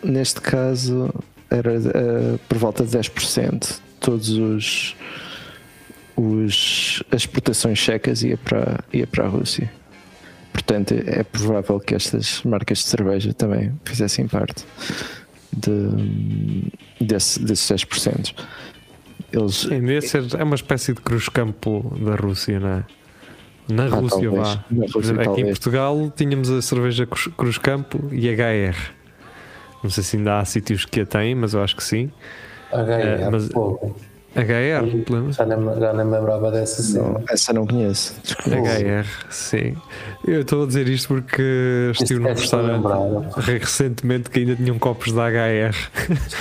neste 0.02 0.40
caso 0.40 1.14
era 1.50 1.78
uh, 1.78 2.38
por 2.48 2.58
volta 2.58 2.84
de 2.84 2.96
10%. 2.96 3.80
Todos 4.02 4.30
os, 4.30 4.96
os 6.16 7.02
as 7.10 7.22
exportações 7.22 7.78
checas 7.78 8.22
ia 8.22 8.36
para, 8.36 8.84
ia 8.92 9.06
para 9.06 9.24
a 9.24 9.28
Rússia. 9.28 9.72
Portanto, 10.52 10.92
é 10.92 11.22
provável 11.22 11.80
que 11.80 11.94
estas 11.94 12.42
marcas 12.42 12.78
de 12.78 12.84
cerveja 12.84 13.32
também 13.32 13.72
fizessem 13.84 14.28
parte 14.28 14.64
de, 15.56 16.70
desse, 17.00 17.42
desses 17.42 17.68
10%. 17.70 18.34
Eles... 19.32 19.54
Sim, 19.54 20.36
é 20.38 20.44
uma 20.44 20.54
espécie 20.54 20.92
de 20.92 21.00
cruz-campo 21.00 21.96
da 22.04 22.16
Rússia, 22.16 22.60
não 22.60 22.68
é? 22.68 22.84
Na 23.68 23.84
ah, 23.84 23.88
Rússia 23.88 24.30
talvez. 24.30 24.48
vá. 24.48 24.64
Na 24.70 24.86
Rússia, 24.86 25.14
Aqui 25.14 25.24
talvez. 25.24 25.46
em 25.46 25.50
Portugal 25.50 26.12
tínhamos 26.14 26.50
a 26.50 26.60
cerveja 26.60 27.06
Cruz 27.06 27.58
Campo 27.58 28.08
e 28.12 28.28
HR. 28.28 28.76
Não 29.82 29.90
sei 29.90 30.04
se 30.04 30.16
ainda 30.16 30.38
há 30.38 30.44
sítios 30.44 30.84
que 30.84 31.00
a 31.00 31.06
têm, 31.06 31.34
mas 31.34 31.54
eu 31.54 31.62
acho 31.62 31.76
que 31.76 31.82
sim. 31.82 32.10
HR, 32.72 33.28
uh, 33.28 33.30
mas, 33.30 33.48
HR, 34.34 35.32
já 35.32 35.44
nem, 35.44 35.78
já 35.78 35.92
nem 35.92 36.06
me 36.06 36.12
lembrava 36.16 36.50
dessa 36.50 36.82
sim. 36.82 36.98
Não, 36.98 37.22
essa 37.28 37.52
não 37.52 37.66
conheço. 37.66 38.14
HR, 38.46 39.06
sim. 39.30 39.76
Eu 40.26 40.40
estou 40.40 40.64
a 40.64 40.66
dizer 40.66 40.88
isto 40.88 41.08
porque 41.08 41.90
estive 41.92 42.18
num 42.18 42.28
restaurante 42.28 42.86
recentemente 43.58 44.30
que 44.30 44.38
ainda 44.38 44.56
tinham 44.56 44.78
copos 44.78 45.12
da 45.12 45.28
HR. 45.28 45.74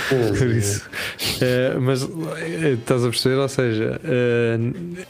Por 0.38 0.46
isso. 0.48 0.88
Uh, 1.36 1.80
mas 1.80 2.02
eh, 2.38 2.72
estás 2.72 3.04
a 3.04 3.08
perceber? 3.08 3.36
Ou 3.36 3.48
seja, 3.48 4.00
uh, 4.02 5.04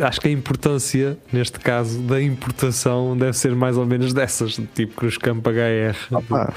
acho 0.00 0.20
que 0.20 0.28
a 0.28 0.30
importância, 0.30 1.16
neste 1.32 1.58
caso, 1.58 2.00
da 2.02 2.20
importação 2.20 3.16
deve 3.16 3.34
ser 3.34 3.54
mais 3.54 3.76
ou 3.76 3.86
menos 3.86 4.12
dessas, 4.12 4.60
tipo 4.74 4.94
Cruz 4.94 5.16
Campo 5.16 5.48
HR. 5.50 6.16
Opa. 6.16 6.52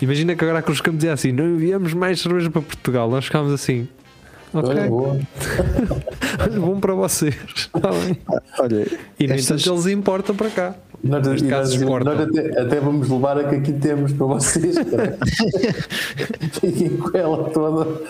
Imagina 0.00 0.34
que 0.34 0.44
agora 0.44 0.58
a 0.58 0.62
Cruz 0.62 0.80
Campo 0.80 0.96
dizia 0.96 1.12
assim: 1.12 1.32
não 1.32 1.44
enviamos 1.44 1.94
mais 1.94 2.20
cerveja 2.20 2.50
para 2.50 2.62
Portugal, 2.62 3.10
nós 3.10 3.24
ficámos 3.24 3.52
assim. 3.52 3.88
Ok. 4.52 4.74
Bom 6.58 6.80
para 6.80 6.94
vocês. 6.94 7.70
Olha, 8.58 8.86
e 9.18 9.26
nem 9.26 9.36
estas... 9.36 9.64
eles 9.64 9.86
importam 9.86 10.34
para 10.34 10.50
cá. 10.50 10.74
Nós, 11.02 11.26
nós, 11.26 11.42
nós 11.80 12.20
até, 12.20 12.60
até, 12.60 12.80
vamos 12.80 13.08
levar 13.08 13.38
a 13.38 13.44
que 13.44 13.54
aqui 13.54 13.72
temos 13.72 14.12
para 14.12 14.26
vocês. 14.26 14.74
Fiquem 16.52 16.96
com 16.96 17.16
ela 17.16 17.48
toda. 17.50 18.00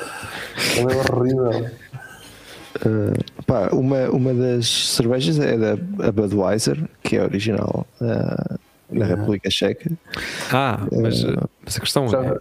Ela 0.77 0.93
é 0.93 1.13
horrível. 1.13 1.71
Uh, 2.85 3.13
pá, 3.50 3.69
uma, 3.73 4.09
uma 4.11 4.33
das 4.33 4.69
cervejas 4.69 5.40
é 5.40 5.57
da 5.57 6.12
Budweiser, 6.12 6.78
que 7.02 7.16
é 7.16 7.25
original 7.25 7.85
uh, 8.00 8.59
na 8.88 9.04
República 9.04 9.50
Checa. 9.50 9.90
Ah, 10.52 10.87
mas, 10.92 11.25
uh, 11.25 11.49
mas 11.64 11.76
a 11.76 11.80
questão 11.80 12.07
é: 12.07 12.40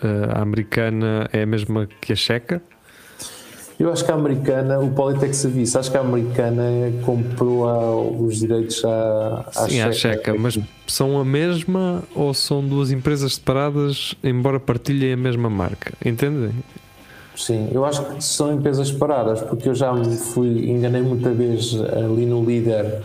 a, 0.00 0.38
a 0.38 0.42
americana 0.42 1.28
é 1.32 1.42
a 1.42 1.46
mesma 1.46 1.88
que 2.00 2.12
a 2.12 2.16
checa? 2.16 2.62
Eu 3.76 3.92
acho 3.92 4.04
que 4.04 4.12
a 4.12 4.14
americana, 4.14 4.78
o 4.78 4.88
Polytech 4.90 5.34
Service, 5.34 5.76
acho 5.76 5.90
que 5.90 5.96
a 5.96 6.00
americana 6.00 6.62
comprou 7.04 7.68
a, 7.68 7.96
os 7.96 8.38
direitos 8.38 8.84
à, 8.84 9.44
à 9.48 9.68
Sim, 9.68 9.70
checa. 9.70 9.88
à 9.88 9.92
checa, 9.92 10.34
mas 10.38 10.56
são 10.86 11.18
a 11.18 11.24
mesma 11.24 12.04
ou 12.14 12.32
são 12.32 12.64
duas 12.64 12.92
empresas 12.92 13.34
separadas, 13.34 14.14
embora 14.22 14.60
partilhem 14.60 15.14
a 15.14 15.16
mesma 15.16 15.50
marca? 15.50 15.92
Entendem? 16.04 16.52
Sim, 17.36 17.68
eu 17.72 17.84
acho 17.84 18.04
que 18.04 18.22
são 18.22 18.52
empresas 18.52 18.88
separadas, 18.88 19.40
porque 19.42 19.68
eu 19.68 19.74
já 19.74 19.92
me 19.92 20.16
fui, 20.16 20.70
enganei 20.70 21.02
muita 21.02 21.30
vez 21.30 21.74
ali 21.92 22.26
no 22.26 22.44
líder 22.44 23.02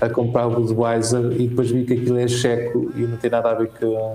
a 0.00 0.08
comprar 0.08 0.46
o 0.46 0.50
Budweiser 0.50 1.32
e 1.32 1.48
depois 1.48 1.70
vi 1.70 1.84
que 1.84 1.92
aquilo 1.92 2.18
é 2.18 2.26
checo 2.26 2.90
e 2.96 3.00
não 3.00 3.16
tem 3.18 3.30
nada 3.30 3.50
a 3.50 3.54
ver 3.54 3.68
com, 3.78 4.14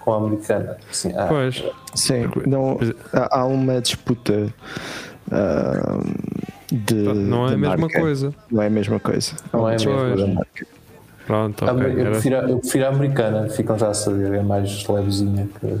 com 0.00 0.12
a 0.12 0.16
americana. 0.18 0.76
Sim, 0.92 1.12
há, 1.16 1.26
pois. 1.26 1.64
Sim, 1.94 2.28
não, 2.46 2.78
há 3.12 3.44
uma 3.46 3.80
disputa 3.80 4.52
de, 6.70 6.94
não 6.94 7.48
é 7.48 7.54
a 7.54 7.56
mesma 7.56 7.76
marca. 7.78 8.00
coisa. 8.00 8.34
Não 8.50 8.62
é 8.62 8.66
a 8.66 8.70
mesma 8.70 9.00
coisa. 9.00 9.32
Não 9.52 9.68
é 9.68 9.76
a 9.76 9.78
mesma 9.78 9.96
coisa. 9.96 10.38
Pronto, 11.30 11.64
okay. 11.64 11.92
eu, 11.92 12.10
prefiro, 12.10 12.36
eu 12.38 12.58
prefiro 12.58 12.86
a 12.86 12.88
americana, 12.88 13.48
ficam 13.48 13.78
já 13.78 13.90
a 13.90 13.94
saber, 13.94 14.34
é 14.34 14.42
mais 14.42 14.84
levezinha 14.88 15.48
que, 15.60 15.78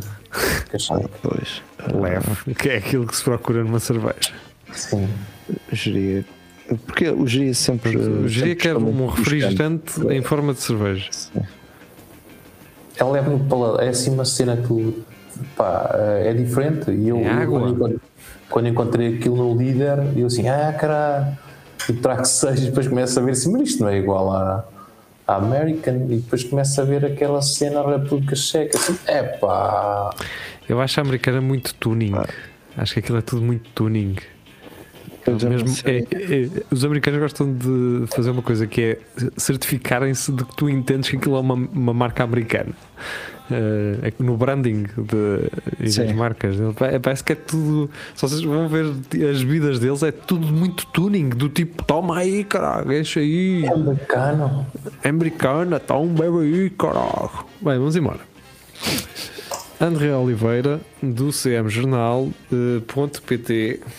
que 0.70 0.76
a 0.76 0.78
chave. 0.78 1.06
Ah, 1.10 1.18
pois. 1.22 1.60
Leve, 1.92 2.54
que 2.54 2.68
é 2.68 2.76
aquilo 2.76 3.04
que 3.04 3.16
se 3.16 3.24
procura 3.24 3.64
numa 3.64 3.80
cerveja. 3.80 4.32
Sim. 4.72 5.08
Geria. 5.72 6.24
Porque 6.86 7.10
o 7.10 7.26
geria 7.26 7.52
sempre. 7.52 7.96
O 7.96 8.28
geria 8.28 8.54
quer 8.54 8.76
um 8.76 9.06
refrigerante 9.08 10.00
em 10.08 10.22
forma 10.22 10.54
de 10.54 10.60
cerveja. 10.60 11.08
Sim. 11.10 11.42
É 12.96 13.02
leve 13.02 13.30
no 13.30 13.40
paladar, 13.40 13.84
é 13.84 13.88
assim 13.88 14.12
uma 14.12 14.24
cena 14.24 14.56
que 14.56 15.02
pá, 15.56 15.90
é 16.22 16.32
diferente. 16.32 16.92
E 16.92 17.08
eu, 17.08 17.16
é 17.16 17.28
água. 17.28 17.74
Quando, 17.74 18.00
quando 18.48 18.68
encontrei 18.68 19.16
aquilo 19.16 19.34
no 19.34 19.58
líder, 19.60 19.98
eu 20.16 20.28
assim, 20.28 20.48
ah, 20.48 20.72
caralho, 20.78 21.36
e 21.88 21.92
trago 21.94 22.24
seis, 22.24 22.60
e 22.60 22.66
depois 22.66 22.86
começo 22.86 23.18
a 23.18 23.22
ver 23.24 23.32
assim, 23.32 23.50
mas 23.50 23.70
isto 23.70 23.82
não 23.82 23.88
é 23.88 23.98
igual 23.98 24.32
à, 24.32 24.64
à 24.78 24.79
American, 25.36 26.06
e 26.08 26.16
depois 26.16 26.44
começo 26.44 26.80
a 26.80 26.84
ver 26.84 27.04
aquela 27.04 27.42
cena 27.42 27.82
da 27.82 27.98
República 27.98 28.36
Checa, 28.36 28.76
assim, 28.76 28.98
é 29.06 29.22
pá. 29.22 30.10
Eu 30.68 30.80
acho 30.80 31.00
a 31.00 31.02
americana 31.02 31.40
muito 31.40 31.74
tuning, 31.74 32.14
ah. 32.14 32.26
acho 32.76 32.94
que 32.94 33.00
aquilo 33.00 33.18
é 33.18 33.22
tudo 33.22 33.42
muito 33.42 33.68
tuning. 33.74 34.16
Mesmo, 35.26 35.68
é, 35.84 35.98
é, 35.98 36.48
os 36.70 36.84
americanos 36.84 37.20
gostam 37.20 37.52
de 37.52 38.06
fazer 38.08 38.30
uma 38.30 38.42
coisa 38.42 38.66
que 38.66 38.80
é 38.82 38.98
certificarem-se 39.36 40.32
de 40.32 40.44
que 40.44 40.56
tu 40.56 40.68
entendes 40.68 41.10
que 41.10 41.16
aquilo 41.16 41.36
é 41.36 41.40
uma, 41.40 41.54
uma 41.54 41.92
marca 41.92 42.24
americana 42.24 42.72
uh, 43.50 44.22
no 44.22 44.36
branding 44.36 44.84
de, 44.96 45.96
das 45.96 46.12
marcas. 46.12 46.56
Parece 47.02 47.24
que 47.24 47.32
é 47.32 47.36
tudo. 47.36 47.90
Se 48.14 48.22
vocês 48.22 48.42
vão 48.42 48.68
ver 48.68 48.86
as 49.30 49.42
vidas 49.42 49.78
deles, 49.78 50.02
é 50.02 50.12
tudo 50.12 50.46
muito 50.46 50.86
tuning, 50.86 51.30
do 51.30 51.48
tipo, 51.48 51.82
toma 51.84 52.18
aí, 52.18 52.44
caralho, 52.44 52.88
deixa 52.88 53.20
aí. 53.20 53.64
É 53.64 53.72
americano. 53.72 54.66
É 55.02 55.08
americana, 55.08 55.80
toma, 55.80 56.12
bebe 56.12 56.38
aí, 56.38 56.70
caralho. 56.70 57.30
Bem, 57.60 57.78
vamos 57.78 57.96
embora. 57.96 58.20
André 59.80 60.14
Oliveira, 60.14 60.80
do 61.02 61.32
CM 61.32 61.68
Jornal.pt. 61.68 63.80
Uh, 63.82 63.90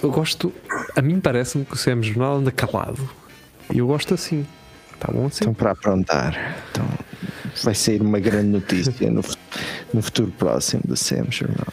eu 0.00 0.12
gosto, 0.12 0.52
a 0.94 1.02
mim 1.02 1.18
parece-me 1.18 1.64
que 1.64 1.74
o 1.74 1.76
CM 1.76 2.02
Jornal 2.02 2.36
anda 2.36 2.52
calado. 2.52 3.08
E 3.72 3.78
eu 3.78 3.86
gosto 3.86 4.14
assim. 4.14 4.46
Tá 5.00 5.10
bom 5.12 5.26
assim? 5.26 5.38
Então, 5.42 5.54
para 5.54 5.72
aprontar. 5.72 6.56
Então, 6.70 6.86
vai 7.62 7.74
sair 7.74 8.00
uma 8.00 8.18
grande 8.18 8.48
notícia 8.48 9.10
no, 9.10 9.22
no 9.92 10.02
futuro 10.02 10.32
próximo 10.38 10.82
do 10.86 10.94
CM 10.94 11.28
Jornal. 11.30 11.72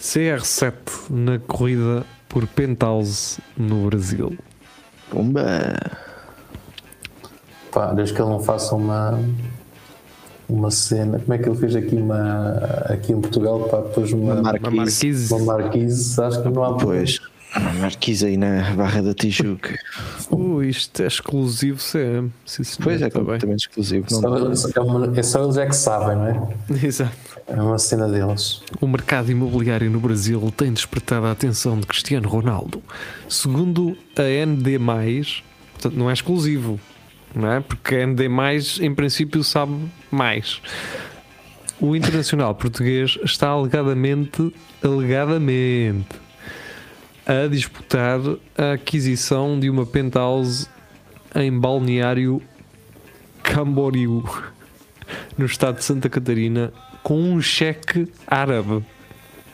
CR7 0.00 0.72
na 1.10 1.38
corrida 1.38 2.04
por 2.28 2.46
Penthouse 2.46 3.38
no 3.56 3.86
Brasil. 3.86 4.36
Pumba! 5.10 5.74
Pá, 7.72 7.92
desde 7.92 8.14
que 8.14 8.20
ele 8.20 8.30
não 8.30 8.40
faça 8.40 8.74
uma 8.74 9.18
uma 10.48 10.70
cena, 10.70 11.18
como 11.18 11.34
é 11.34 11.38
que 11.38 11.48
ele 11.48 11.58
fez 11.58 11.74
aqui 11.74 11.96
uma 11.96 12.52
aqui 12.84 13.12
em 13.12 13.20
Portugal, 13.20 13.64
pá, 13.68 13.80
depois 13.80 14.12
uma, 14.12 14.34
uma 14.34 14.70
marquise, 14.70 15.34
uma 15.34 15.44
marquise, 15.44 16.20
acho 16.22 16.42
que 16.42 16.48
não 16.48 16.62
há 16.62 16.76
pois. 16.76 17.20
Marquise 17.60 18.26
aí 18.26 18.36
na 18.36 18.74
Barra 18.74 19.02
da 19.02 19.14
Tijuca. 19.14 19.78
Uh, 20.30 20.62
isto 20.62 21.02
é 21.02 21.06
exclusivo 21.06 21.78
CM. 21.78 22.32
Sim, 22.44 22.62
pois 22.82 23.00
é, 23.00 23.08
tá 23.08 23.18
completamente 23.18 23.60
exclusivo. 23.60 24.06
Só, 24.08 24.20
não 24.20 24.36
é, 24.36 24.80
uma, 24.80 25.18
é 25.18 25.22
só 25.22 25.44
eles 25.44 25.56
é 25.56 25.66
que 25.66 25.76
sabem, 25.76 26.16
não 26.16 26.26
é? 26.26 26.84
Exato. 26.84 27.16
É 27.46 27.60
uma 27.60 27.78
cena 27.78 28.08
deles. 28.08 28.62
O 28.80 28.86
mercado 28.86 29.30
imobiliário 29.30 29.90
no 29.90 30.00
Brasil 30.00 30.52
tem 30.56 30.72
despertado 30.72 31.26
a 31.26 31.30
atenção 31.30 31.78
de 31.78 31.86
Cristiano 31.86 32.28
Ronaldo. 32.28 32.82
Segundo 33.28 33.96
a 34.16 34.46
ND, 34.46 34.78
portanto, 35.72 35.96
não 35.96 36.10
é 36.10 36.12
exclusivo, 36.12 36.80
não 37.34 37.52
é? 37.52 37.60
Porque 37.60 37.94
a 37.94 38.06
ND, 38.06 38.24
em 38.80 38.94
princípio, 38.94 39.44
sabe 39.44 39.74
mais. 40.10 40.60
O 41.80 41.94
internacional 41.94 42.54
português 42.54 43.18
está 43.22 43.48
alegadamente, 43.48 44.52
alegadamente 44.82 46.25
a 47.26 47.48
disputar 47.48 48.20
a 48.56 48.72
aquisição 48.72 49.58
de 49.58 49.68
uma 49.68 49.84
penthouse 49.84 50.68
em 51.34 51.50
Balneário 51.50 52.40
Camboriú, 53.42 54.24
no 55.36 55.44
estado 55.44 55.78
de 55.78 55.84
Santa 55.84 56.08
Catarina, 56.08 56.72
com 57.02 57.20
um 57.20 57.40
cheque 57.40 58.10
árabe. 58.26 58.84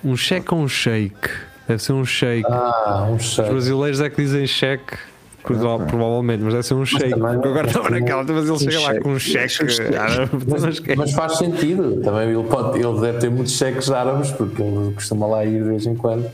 Um 0.04 0.16
cheque 0.16 0.52
ou 0.52 0.60
um 0.60 0.68
shake? 0.68 1.30
Deve 1.66 1.82
ser 1.82 1.92
um 1.92 2.04
shake. 2.04 2.46
Ah, 2.50 3.08
um 3.10 3.18
shake. 3.18 3.48
Os 3.48 3.54
brasileiros 3.54 4.00
é 4.00 4.10
que 4.10 4.16
dizem 4.16 4.46
cheque. 4.46 4.96
Provavelmente, 5.42 6.42
mas 6.42 6.52
deve 6.52 6.66
ser 6.66 6.74
um 6.74 6.84
shake. 6.84 7.14
agora 7.14 7.66
estava 7.66 7.90
naquela, 7.90 8.22
mas 8.22 8.48
ele 8.48 8.58
chega 8.58 8.80
lá 8.80 9.00
com 9.00 9.10
um 9.10 9.18
cheque 9.18 9.64
árabe. 9.96 10.30
Mas, 10.46 10.80
mas, 10.96 11.12
faz 11.12 11.38
sentido. 11.38 12.00
Também 12.00 12.28
ele, 12.28 12.44
pode, 12.44 12.78
ele 12.78 13.00
deve 13.00 13.18
ter 13.18 13.30
muitos 13.30 13.54
cheques 13.54 13.90
árabes, 13.90 14.30
porque 14.30 14.62
ele 14.62 14.94
costuma 14.94 15.26
lá 15.26 15.44
ir 15.44 15.62
de 15.62 15.68
vez 15.68 15.86
em 15.86 15.96
quando. 15.96 16.30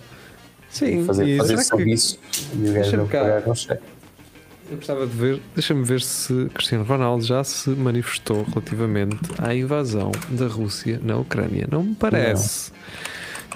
Sim, 0.71 1.05
fazer, 1.05 1.37
fazer 1.39 1.59
serviço 1.59 2.19
que... 2.31 2.59
e 2.59 2.71
o 2.71 2.73
gajo 2.73 3.07
pagar 3.07 3.43
com 3.43 3.55
cheque. 3.55 3.83
Eu 4.71 4.77
gostava 4.77 5.07
de 5.07 5.17
ver, 5.17 5.41
deixa-me 5.55 5.83
ver 5.83 6.03
se 6.03 6.51
Cristiano 6.53 6.85
Ronaldo 6.85 7.25
já 7.25 7.43
se 7.43 7.71
manifestou 7.71 8.45
relativamente 8.51 9.17
à 9.39 9.55
invasão 9.55 10.13
da 10.29 10.47
Rússia 10.47 11.01
na 11.03 11.17
Ucrânia. 11.17 11.67
Não 11.71 11.83
me 11.83 11.95
parece. 11.95 12.71
Não. 12.71 12.79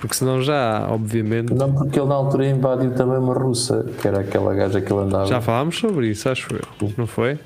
Porque 0.00 0.16
senão 0.16 0.42
já, 0.42 0.88
obviamente. 0.88 1.52
Não, 1.52 1.72
porque 1.72 2.00
ele 2.00 2.08
na 2.08 2.14
altura 2.14 2.48
invadiu 2.48 2.92
também 2.94 3.18
uma 3.18 3.34
russa, 3.34 3.86
que 4.00 4.08
era 4.08 4.20
aquela 4.20 4.54
gaja 4.54 4.80
que 4.80 4.90
ele 4.90 5.02
andava. 5.02 5.26
Já 5.26 5.40
falámos 5.40 5.78
sobre 5.78 6.08
isso, 6.08 6.28
acho 6.28 6.48
eu. 6.54 6.92
Não 6.96 7.06
foi? 7.06 7.38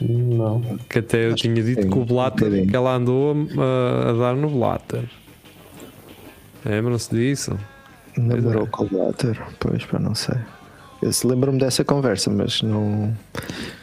Não. 0.00 0.60
Que 0.88 0.98
até 0.98 1.28
eu 1.28 1.34
tinha 1.36 1.62
dito 1.62 1.86
que 1.86 1.98
o 1.98 2.04
Blatter, 2.04 2.66
que 2.66 2.74
ela 2.74 2.96
andou 2.96 3.36
a, 3.56 4.10
a 4.10 4.12
dar 4.14 4.34
no 4.34 4.48
Blatter. 4.48 5.04
Lembram-se 6.64 7.14
disso? 7.14 7.56
Namorou 8.16 8.66
com 8.66 8.84
o 8.84 8.88
Blatter, 8.88 9.40
pois, 9.58 9.84
para 9.84 9.98
não 9.98 10.14
sei. 10.14 10.36
Eu 11.02 11.12
se 11.12 11.26
lembro-me 11.26 11.58
dessa 11.58 11.84
conversa, 11.84 12.30
mas 12.30 12.62
não, 12.62 13.12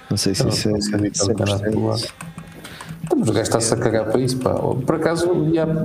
não 0.09 0.17
sei 0.17 0.33
se 0.33 0.43
não, 0.43 0.49
isso 0.49 0.69
é 0.69 0.73
100%. 0.73 2.13
Mas 3.17 3.27
o 3.27 3.33
gajo 3.33 3.41
está-se 3.41 3.73
a 3.73 3.77
cagar 3.77 4.05
para 4.05 4.19
isso, 4.19 4.37
pá. 4.37 4.53
Por 4.53 4.95
acaso 4.95 5.29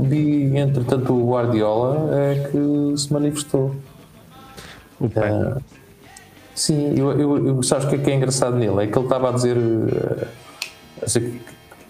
vi, 0.02 0.56
entretanto, 0.56 1.12
o 1.12 1.30
Guardiola 1.32 2.10
é 2.12 2.48
que 2.50 2.98
se 2.98 3.12
manifestou. 3.12 3.74
O 5.00 5.08
pé. 5.08 5.32
Uh, 5.32 5.62
sim, 6.54 6.94
eu, 6.96 7.12
eu, 7.18 7.46
eu, 7.48 7.62
sabes 7.62 7.86
o 7.86 7.88
que 7.88 7.96
é 7.96 7.98
que 7.98 8.10
é 8.10 8.14
engraçado 8.14 8.56
nele? 8.56 8.84
É 8.84 8.86
que 8.86 8.96
ele 8.96 9.06
estava 9.06 9.30
a 9.30 9.32
dizer. 9.32 9.56
Uh, 9.56 10.26
assim, 11.02 11.40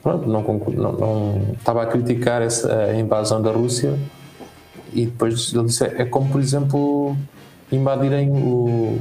pronto, 0.03 0.29
não, 0.29 0.43
não, 0.43 0.93
não, 0.93 1.43
estava 1.53 1.83
a 1.83 1.87
criticar 1.87 2.41
essa, 2.41 2.73
a 2.73 2.97
invasão 2.97 3.43
da 3.43 3.51
Rússia 3.51 3.99
e 4.95 5.07
depois 5.07 5.53
ele 5.53 5.65
disse: 5.65 5.85
é 5.85 6.05
como, 6.05 6.31
por 6.31 6.41
exemplo, 6.41 7.17
invadirem 7.71 8.31
o, 8.31 8.99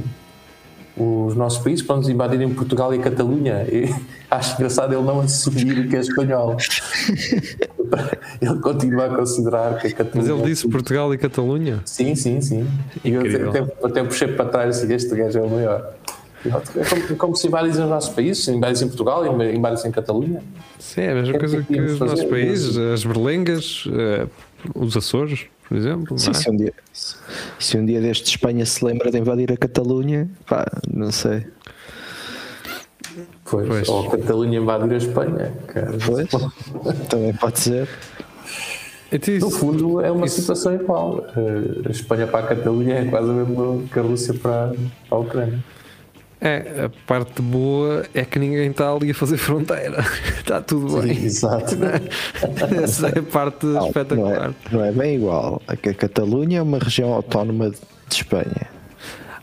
os 0.96 1.34
nossos 1.34 1.58
países, 1.62 1.84
para 1.84 1.96
nos 1.96 2.08
invadirem 2.08 2.52
Portugal 2.52 2.94
e 2.94 2.98
Catalunha. 2.98 3.66
E 3.70 3.94
acho 4.30 4.54
engraçado 4.54 4.92
ele 4.92 5.02
não 5.02 5.20
assumir 5.20 5.88
que 5.88 5.96
é 5.96 6.00
espanhol. 6.00 6.56
ele 8.40 8.58
continua 8.60 9.06
a 9.06 9.16
considerar 9.16 9.78
que 9.78 9.88
a 9.88 9.92
Catalunha. 9.92 10.32
Mas 10.32 10.40
ele 10.40 10.50
disse 10.50 10.68
Portugal 10.68 11.14
e 11.14 11.18
Catalunha? 11.18 11.80
Sim, 11.84 12.14
sim, 12.14 12.40
sim. 12.40 12.66
E 13.04 13.12
eu 13.12 13.20
até, 13.20 13.60
até 13.86 14.04
puxei 14.04 14.28
para 14.28 14.46
trás 14.46 14.78
assim: 14.78 14.92
este 14.92 15.14
gajo 15.14 15.38
é 15.38 15.42
o 15.42 15.50
maior. 15.50 15.94
É 16.44 16.50
como, 16.50 17.04
é 17.12 17.14
como 17.14 17.36
se 17.36 17.46
invadissem 17.46 17.84
os 17.84 17.88
nossos 17.88 18.10
países, 18.10 18.46
invadissem 18.48 18.86
Portugal, 18.88 19.24
invadissem 19.42 19.90
Catalunha. 19.90 20.42
Sim, 20.78 21.00
é 21.00 21.12
a 21.12 21.14
mesma 21.14 21.38
coisa 21.38 21.62
que, 21.62 21.72
que 21.72 21.80
os 21.80 21.98
nossos 21.98 22.24
países, 22.24 22.76
as 22.76 23.02
berlengas, 23.02 23.86
uh, 23.86 24.28
os 24.74 24.94
Açores 24.94 25.46
por 25.68 25.76
exemplo. 25.76 26.18
Sim, 26.18 26.30
é? 26.30 26.34
se, 26.34 26.50
um 26.50 26.56
dia, 26.56 26.74
se 27.58 27.78
um 27.78 27.84
dia 27.84 28.00
deste 28.00 28.30
Espanha 28.30 28.64
se 28.66 28.84
lembra 28.84 29.10
de 29.10 29.18
invadir 29.18 29.52
a 29.52 29.56
Catalunha, 29.56 30.28
pá, 30.46 30.66
não 30.92 31.10
sei. 31.10 31.46
Pois, 33.44 33.68
pois. 33.68 33.88
ou 33.88 34.06
a 34.06 34.10
Catalunha 34.10 34.58
invadir 34.58 34.92
a 34.92 34.96
Espanha. 34.96 35.52
Cara. 35.66 35.96
Pois, 36.04 36.28
também 37.08 37.34
pode 37.34 37.58
ser. 37.60 37.88
No 39.40 39.50
fundo, 39.50 40.00
é 40.00 40.10
uma 40.10 40.26
isso. 40.26 40.40
situação 40.40 40.74
igual. 40.74 41.24
A 41.86 41.90
Espanha 41.90 42.26
para 42.26 42.46
a 42.46 42.48
Catalunha 42.48 42.96
é 42.96 43.04
quase 43.04 43.30
a 43.30 43.32
mesma 43.32 43.82
que 43.92 43.98
a 43.98 44.02
Rússia 44.02 44.34
para, 44.34 44.74
para 45.08 45.18
a 45.18 45.20
Ucrânia. 45.20 45.64
É, 46.40 46.84
a 46.84 47.06
parte 47.06 47.40
boa 47.40 48.04
é 48.12 48.24
que 48.24 48.38
ninguém 48.38 48.70
está 48.70 48.92
ali 48.92 49.10
a 49.10 49.14
fazer 49.14 49.36
fronteira. 49.38 50.04
Está 50.38 50.60
tudo 50.62 51.00
bem. 51.00 51.14
Sim, 51.14 51.24
exato. 51.24 51.76
Essa 52.82 53.08
é 53.08 53.18
a 53.18 53.22
parte 53.22 53.64
não, 53.64 53.86
espetacular. 53.86 54.54
Não 54.70 54.80
é, 54.80 54.84
não 54.84 54.84
é, 54.84 54.92
bem 54.92 55.16
igual. 55.16 55.62
A 55.66 55.76
Catalunha 55.76 56.58
é 56.58 56.62
uma 56.62 56.78
região 56.78 57.12
autónoma 57.12 57.70
de 57.70 57.78
Espanha. 58.10 58.68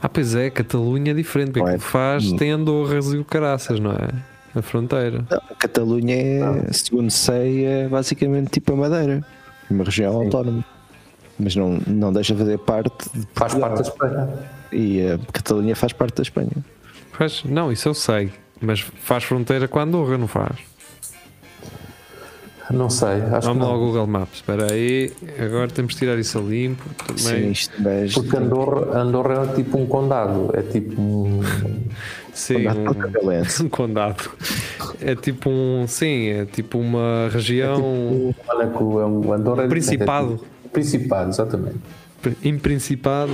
Ah, 0.02 0.10
pois 0.10 0.36
é, 0.36 0.50
Catalunha 0.50 1.12
é 1.12 1.14
diferente. 1.14 1.54
Porque 1.54 1.76
é. 1.76 1.80
faz, 1.80 2.32
hum. 2.32 2.36
tem 2.36 2.52
Andorras 2.52 3.14
e 3.14 3.18
o 3.18 3.26
Caraças, 3.26 3.80
não 3.80 3.92
é? 3.92 4.10
A 4.54 4.62
fronteira. 4.62 5.26
Não, 5.30 5.38
a 5.38 5.56
Catalunha 5.56 6.16
é, 6.16 6.74
segundo 6.74 7.10
sei, 7.10 7.66
é 7.66 7.88
basicamente 7.88 8.50
tipo 8.52 8.74
a 8.74 8.76
Madeira. 8.76 9.26
Uma 9.70 9.86
região 9.86 10.12
Sim. 10.14 10.26
autónoma. 10.26 10.66
Mas 11.40 11.56
não, 11.56 11.80
não 11.88 12.14
deixa 12.14 12.34
de 12.34 12.40
fazer 12.40 12.60
parte 12.60 13.10
de 13.14 13.28
Faz 13.34 13.56
parte 13.56 13.76
da 13.76 13.82
Espanha. 13.82 14.30
E 14.72 15.02
a 15.02 15.20
Catalunha 15.32 15.76
faz 15.76 15.94
parte 15.94 16.16
da 16.16 16.22
Espanha. 16.22 16.52
Pois, 17.18 17.44
não, 17.44 17.72
isso 17.72 17.90
eu 17.90 17.94
sei. 17.94 18.32
Mas 18.60 18.80
faz 18.80 19.24
fronteira 19.24 19.68
com 19.68 19.80
a 19.80 19.84
Andorra, 19.84 20.18
não 20.18 20.28
faz? 20.28 20.72
Não 22.72 22.90
sei, 22.90 23.22
acho 23.32 23.48
Vamos 23.48 23.68
ao 23.68 23.78
Google 23.78 24.08
Maps, 24.08 24.36
espera 24.36 24.72
aí, 24.72 25.12
agora 25.38 25.68
temos 25.68 25.94
de 25.94 26.00
tirar 26.00 26.18
isso 26.18 26.38
a 26.38 26.42
limpo. 26.42 26.84
Também. 27.06 27.18
Sim, 27.18 27.52
isto 27.52 27.88
é 27.88 28.08
Porque 28.14 28.38
Andorra, 28.38 28.98
Andorra 28.98 29.50
é 29.50 29.56
tipo 29.56 29.78
um 29.78 29.86
condado, 29.86 30.52
é 30.54 30.62
tipo 30.62 31.02
um. 31.02 31.42
Sim, 32.34 32.68
um, 32.68 33.66
um, 33.66 33.70
condado. 33.70 34.32
É 35.02 35.16
tipo 35.16 35.50
um. 35.50 35.86
Sim, 35.86 36.30
é 36.30 36.46
tipo 36.46 36.78
uma 36.78 37.30
região. 37.30 38.34
É 38.48 38.66
tipo, 38.68 39.00
é 39.02 39.06
um 39.06 39.34
Andorra 39.34 39.64
é 39.64 39.68
Principado. 39.68 40.34
É 40.34 40.38
tipo, 40.38 40.70
principado, 40.72 41.30
exatamente. 41.30 41.80
Em 42.42 42.58
Principado 42.58 43.34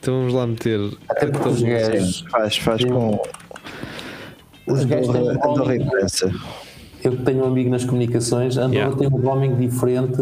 então 0.00 0.14
vamos 0.14 0.32
lá 0.32 0.46
meter. 0.46 0.80
Até 1.10 1.26
porque 1.26 1.48
os 1.48 1.62
gajos. 1.62 2.24
Faz, 2.30 2.56
faz 2.56 2.84
com. 2.84 3.22
Os 4.66 4.84
gajos 4.84 5.12
têm 5.12 5.28
Andorra 5.30 5.76
imprensa. 5.76 6.32
Eu 7.04 7.16
tenho 7.16 7.44
um 7.44 7.48
amigo 7.48 7.70
nas 7.70 7.84
comunicações, 7.84 8.56
Andorra 8.58 8.74
yeah. 8.74 8.96
tem 8.96 9.08
um 9.08 9.16
roaming 9.20 9.56
diferente 9.56 10.20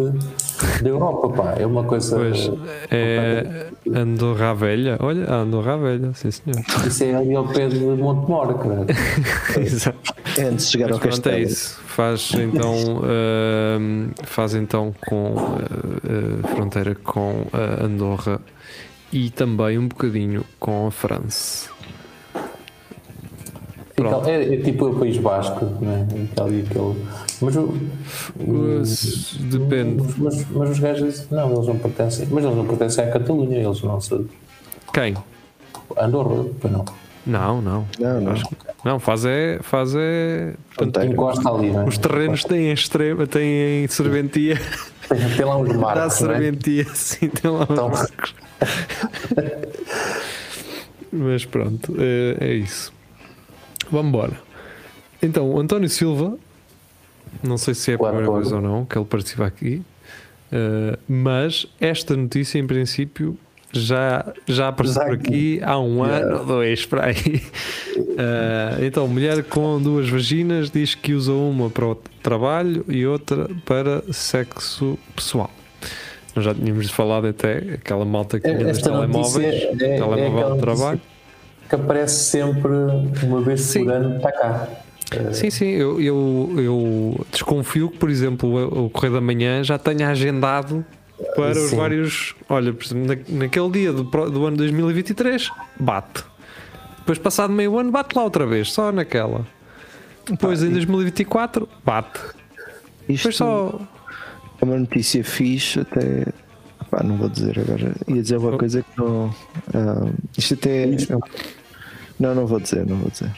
da 0.81 0.89
Europa, 0.89 1.29
pá. 1.31 1.55
É 1.59 1.67
uma 1.67 1.83
coisa. 1.85 2.17
Pois, 2.17 2.51
é 2.91 3.69
Andorra 3.95 4.55
Velha. 4.55 4.97
Olha, 5.01 5.33
Andorra 5.33 5.77
Velha, 5.77 6.13
sim 6.15 6.31
senhor. 6.31 6.61
Isso 6.87 7.05
é 7.05 7.15
ali 7.15 7.35
ao 7.35 7.49
pé 7.49 7.69
de 7.69 7.79
Montemor, 7.79 8.55
cara. 8.59 8.87
Exato. 9.61 10.15
É 10.37 10.43
antes 10.43 10.67
de 10.67 10.73
chegar 10.73 10.87
Mas 10.87 10.99
ao 10.99 11.03
é 11.03 11.09
castelo. 11.09 11.37
É 11.37 11.41
isso. 11.41 11.81
Faz 11.87 12.33
então, 12.35 12.75
uh, 12.99 14.25
faz 14.25 14.55
então 14.55 14.95
com 15.09 15.33
uh, 15.35 15.39
uh, 15.39 16.49
fronteira 16.49 16.95
com 16.95 17.45
Andorra 17.81 18.41
e 19.13 19.31
também 19.31 19.79
um 19.79 19.89
bocadinho 19.89 20.45
com 20.59 20.87
a 20.87 20.91
França. 20.91 21.71
Então, 23.99 24.25
é, 24.27 24.55
é, 24.55 24.57
tipo 24.59 24.87
o 24.87 24.99
País 24.99 25.19
Basco, 25.19 25.65
né? 25.81 26.07
aquele, 26.33 26.63
aquele. 26.63 27.05
Mas 27.41 27.57
o. 27.57 27.75
depende. 29.51 30.05
Mas, 30.19 30.47
mas, 30.51 30.71
os 30.71 30.79
gajos. 30.79 31.31
Não, 31.31 31.53
eles 31.53 31.67
não 31.67 31.79
pertencem. 31.79 32.29
Mas 32.31 32.45
eles 32.45 32.57
não 32.57 32.65
pertencem 32.65 33.05
à 33.05 33.11
Catalunha, 33.11 33.59
eles 33.59 33.83
não 33.83 34.01
são. 34.01 34.25
Quem? 34.93 35.17
Andorra, 35.97 36.45
pois 36.61 36.73
não. 36.73 36.85
Não, 37.27 37.61
não. 37.61 37.87
Não, 37.99 38.21
não. 38.21 38.35
Não, 38.85 38.99
faz 39.01 39.25
é. 39.25 39.59
Faz 39.63 39.95
é 39.97 40.55
portanto, 40.77 41.05
encosta 41.05 41.51
ali, 41.51 41.71
é? 41.71 41.85
Os 41.85 41.99
terrenos 41.99 42.45
têm 42.45 42.71
extrema, 42.73 43.27
têm 43.27 43.87
serventia. 43.89 44.61
Tem, 45.09 45.19
tem 45.37 45.45
lá 45.45 45.57
uns 45.57 45.75
marcos. 45.75 46.01
Dá 46.01 46.07
é? 46.07 46.11
serventia, 46.11 46.85
né? 46.85 46.91
sim, 46.95 47.29
tem 47.29 47.51
lá 47.51 47.65
uns 47.65 47.71
então, 47.71 47.89
marcos. 47.89 48.35
Mas 51.13 51.45
pronto, 51.45 51.95
é, 51.99 52.37
é 52.41 52.55
isso. 52.55 52.93
Vamos 53.91 54.09
embora. 54.09 54.41
Então, 55.23 55.51
o 55.51 55.59
António 55.59 55.89
Silva, 55.89 56.39
não 57.43 57.59
sei 57.59 57.75
se 57.75 57.93
é 57.93 57.95
a 57.95 57.99
primeira 57.99 58.31
vez 58.33 58.53
ou 58.53 58.61
não 58.61 58.85
que 58.85 58.97
ele 58.97 59.05
participa 59.05 59.47
aqui, 59.47 59.83
uh, 60.53 60.99
mas 61.09 61.67
esta 61.81 62.17
notícia, 62.17 62.59
em 62.59 62.67
princípio, 62.67 63.37
já, 63.73 64.33
já 64.47 64.69
apareceu 64.69 65.03
por 65.03 65.15
aqui 65.15 65.61
há 65.63 65.79
um 65.79 66.05
yeah. 66.05 66.27
ano 66.27 66.39
ou 66.39 66.47
dois 66.47 66.87
para 66.87 67.07
aí. 67.07 67.43
Uh, 67.97 68.81
então, 68.85 69.09
mulher 69.09 69.43
com 69.45 69.81
duas 69.81 70.09
vaginas 70.09 70.71
diz 70.71 70.95
que 70.95 71.15
usa 71.15 71.33
uma 71.33 71.69
para 71.69 71.87
o 71.87 71.95
trabalho 72.23 72.85
e 72.89 73.07
outra 73.07 73.49
para 73.65 74.03
sexo 74.13 74.99
pessoal. 75.15 75.51
Nós 76.35 76.45
já 76.45 76.55
tínhamos 76.55 76.91
falado 76.91 77.27
até 77.27 77.59
aquela 77.75 78.05
malta 78.05 78.39
que 78.39 78.49
tinha 78.49 78.67
nos 78.67 78.79
telemóveis, 78.79 79.55
é, 79.55 79.73
é, 79.73 79.97
telemóvel 79.97 80.51
é 80.51 80.55
de 80.55 80.61
trabalho. 80.61 81.01
Que 81.69 81.75
aparece 81.75 82.31
sempre 82.31 82.71
uma 83.25 83.41
vez 83.41 83.61
sim. 83.61 83.85
por 83.85 83.93
ano 83.93 84.21
para 84.21 84.33
cá. 84.33 84.69
Sim, 85.33 85.51
sim, 85.51 85.71
eu, 85.71 86.01
eu, 86.01 86.55
eu 86.59 87.27
desconfio 87.33 87.89
que, 87.89 87.97
por 87.97 88.11
exemplo, 88.11 88.85
o, 88.85 88.91
Correio 88.91 89.15
da 89.15 89.21
Manhã 89.21 89.65
já 89.65 89.79
tenha 89.79 90.09
agendado 90.09 90.85
para 91.35 91.55
sim. 91.55 91.65
os 91.65 91.73
vários. 91.73 92.35
Olha, 92.49 92.75
naquele 93.29 93.71
dia 93.71 93.93
do, 93.93 94.05
do 94.05 94.47
ano 94.47 94.57
2023, 94.59 95.51
bate. 95.81 96.25
Depois, 96.99 97.19
passado 97.19 97.53
meio 97.53 97.79
ano, 97.79 97.91
bate 97.91 98.15
lá 98.15 98.23
outra 98.23 98.47
vez, 98.47 98.71
só 98.71 98.93
naquela. 98.93 99.47
Depois, 100.29 100.63
em 100.63 100.71
2024, 100.71 101.67
bate. 101.83 102.21
Isto... 103.09 103.31
Depois 103.31 103.37
só 103.37 103.81
é 104.61 104.65
uma 104.65 104.79
notícia 104.79 105.23
fixe, 105.25 105.81
até. 105.81 106.27
Pá, 106.91 107.03
não 107.03 107.17
vou 107.17 107.29
dizer 107.29 107.59
agora. 107.59 107.95
Ia 108.09 108.23
dizer 108.23 108.39
uma 108.39 108.57
coisa 108.57 108.83
que 108.83 108.99
não. 108.99 109.27
Uh, 109.29 110.15
isto 110.37 110.55
até. 110.55 110.85
É 110.85 110.97
não, 112.19 112.35
não 112.35 112.47
vou 112.47 112.59
dizer, 112.59 112.87
não 112.87 112.97
vou 112.97 113.11
dizer. 113.11 113.31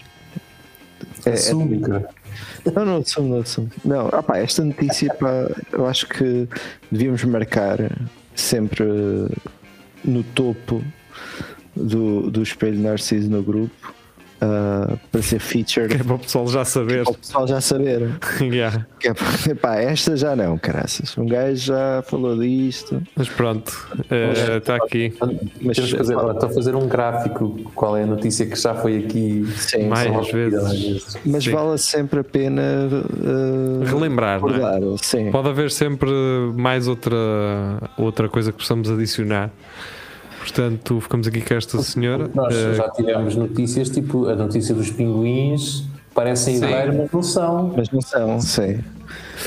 É, 1.27 1.33
assume, 1.33 1.77
é, 1.77 2.71
não, 2.71 2.85
não 2.85 2.97
assumo, 2.99 3.29
não 3.29 3.41
assumo. 3.41 3.71
Não, 3.85 4.09
ah, 4.13 4.23
pá, 4.23 4.39
esta 4.39 4.65
notícia, 4.65 5.13
pá, 5.15 5.51
eu 5.73 5.87
acho 5.87 6.07
que 6.09 6.49
devíamos 6.91 7.23
marcar 7.25 7.79
sempre 8.35 8.85
no 10.05 10.23
topo 10.23 10.83
do, 11.77 12.31
do 12.31 12.43
espelho 12.43 12.81
Narciso 12.81 13.31
no 13.31 13.43
grupo 13.43 13.95
uh, 14.43 14.99
para 15.11 15.23
ser 15.23 15.39
featured. 15.39 15.95
Que 15.95 16.01
é 16.01 16.05
para 16.05 16.15
o 16.15 16.19
pessoal 16.19 16.49
já 16.49 16.65
saber. 16.65 17.05
para 17.05 17.13
o 17.13 17.19
pessoal 17.19 17.47
já 17.47 17.61
saber. 17.61 18.11
yeah. 18.41 18.87
que 18.99 19.09
é, 19.09 19.55
pá, 19.55 19.77
esta 19.77 20.17
já 20.17 20.35
não, 20.35 20.59
caraças. 20.59 21.17
Um 21.17 21.27
gajo 21.27 21.67
já 21.67 22.03
falou 22.07 22.37
disto. 22.39 23.03
Mas 23.17 23.29
pronto, 23.29 23.69
uh, 23.95 24.57
está 24.57 24.77
aqui. 24.77 25.13
Mas 25.61 25.79
fazer, 25.79 26.15
estou 26.15 26.31
a 26.31 26.49
fazer 26.49 26.75
um 26.75 26.89
gráfico. 26.89 27.59
Qual 27.75 27.97
é 27.97 28.03
a 28.03 28.07
notícia 28.07 28.47
que 28.47 28.57
já 28.57 28.75
foi 28.75 28.99
aqui 28.99 29.47
Sim, 29.57 29.89
mais 29.89 30.31
vezes. 30.31 31.19
Mas 31.25 31.45
Sim. 31.45 31.53
vale 31.53 31.79
sempre 31.79 32.21
a 32.21 32.25
pena 32.25 32.63
uh, 32.91 33.85
relembrar. 33.85 34.41
Não 34.41 34.95
é? 34.95 34.97
Sim. 35.03 35.31
Pode 35.31 35.49
haver 35.49 35.71
sempre 35.71 36.11
mais 36.57 36.89
outra, 36.89 37.17
outra 37.97 38.29
coisa 38.29 38.53
que 38.53 38.59
possamos 38.59 38.91
adicionar. 38.91 39.51
Portanto, 40.41 41.01
ficamos 41.01 41.27
aqui 41.27 41.43
com 41.43 41.55
esta 41.55 41.83
senhora. 41.83 42.31
Nós 42.35 42.55
uh, 42.55 42.75
já 42.75 42.89
tivemos 42.91 43.37
notícias, 43.37 43.91
tipo 43.91 44.27
a 44.27 44.35
notícia 44.35 44.75
dos 44.75 44.91
pinguins, 44.91 45.85
parecem 46.15 46.59
ver, 46.59 46.93
mas 46.93 47.13
não 47.13 47.23
são. 47.23 47.75
Mas 47.77 47.91
não 47.91 48.01
são, 48.01 48.41
sim. 48.41 48.81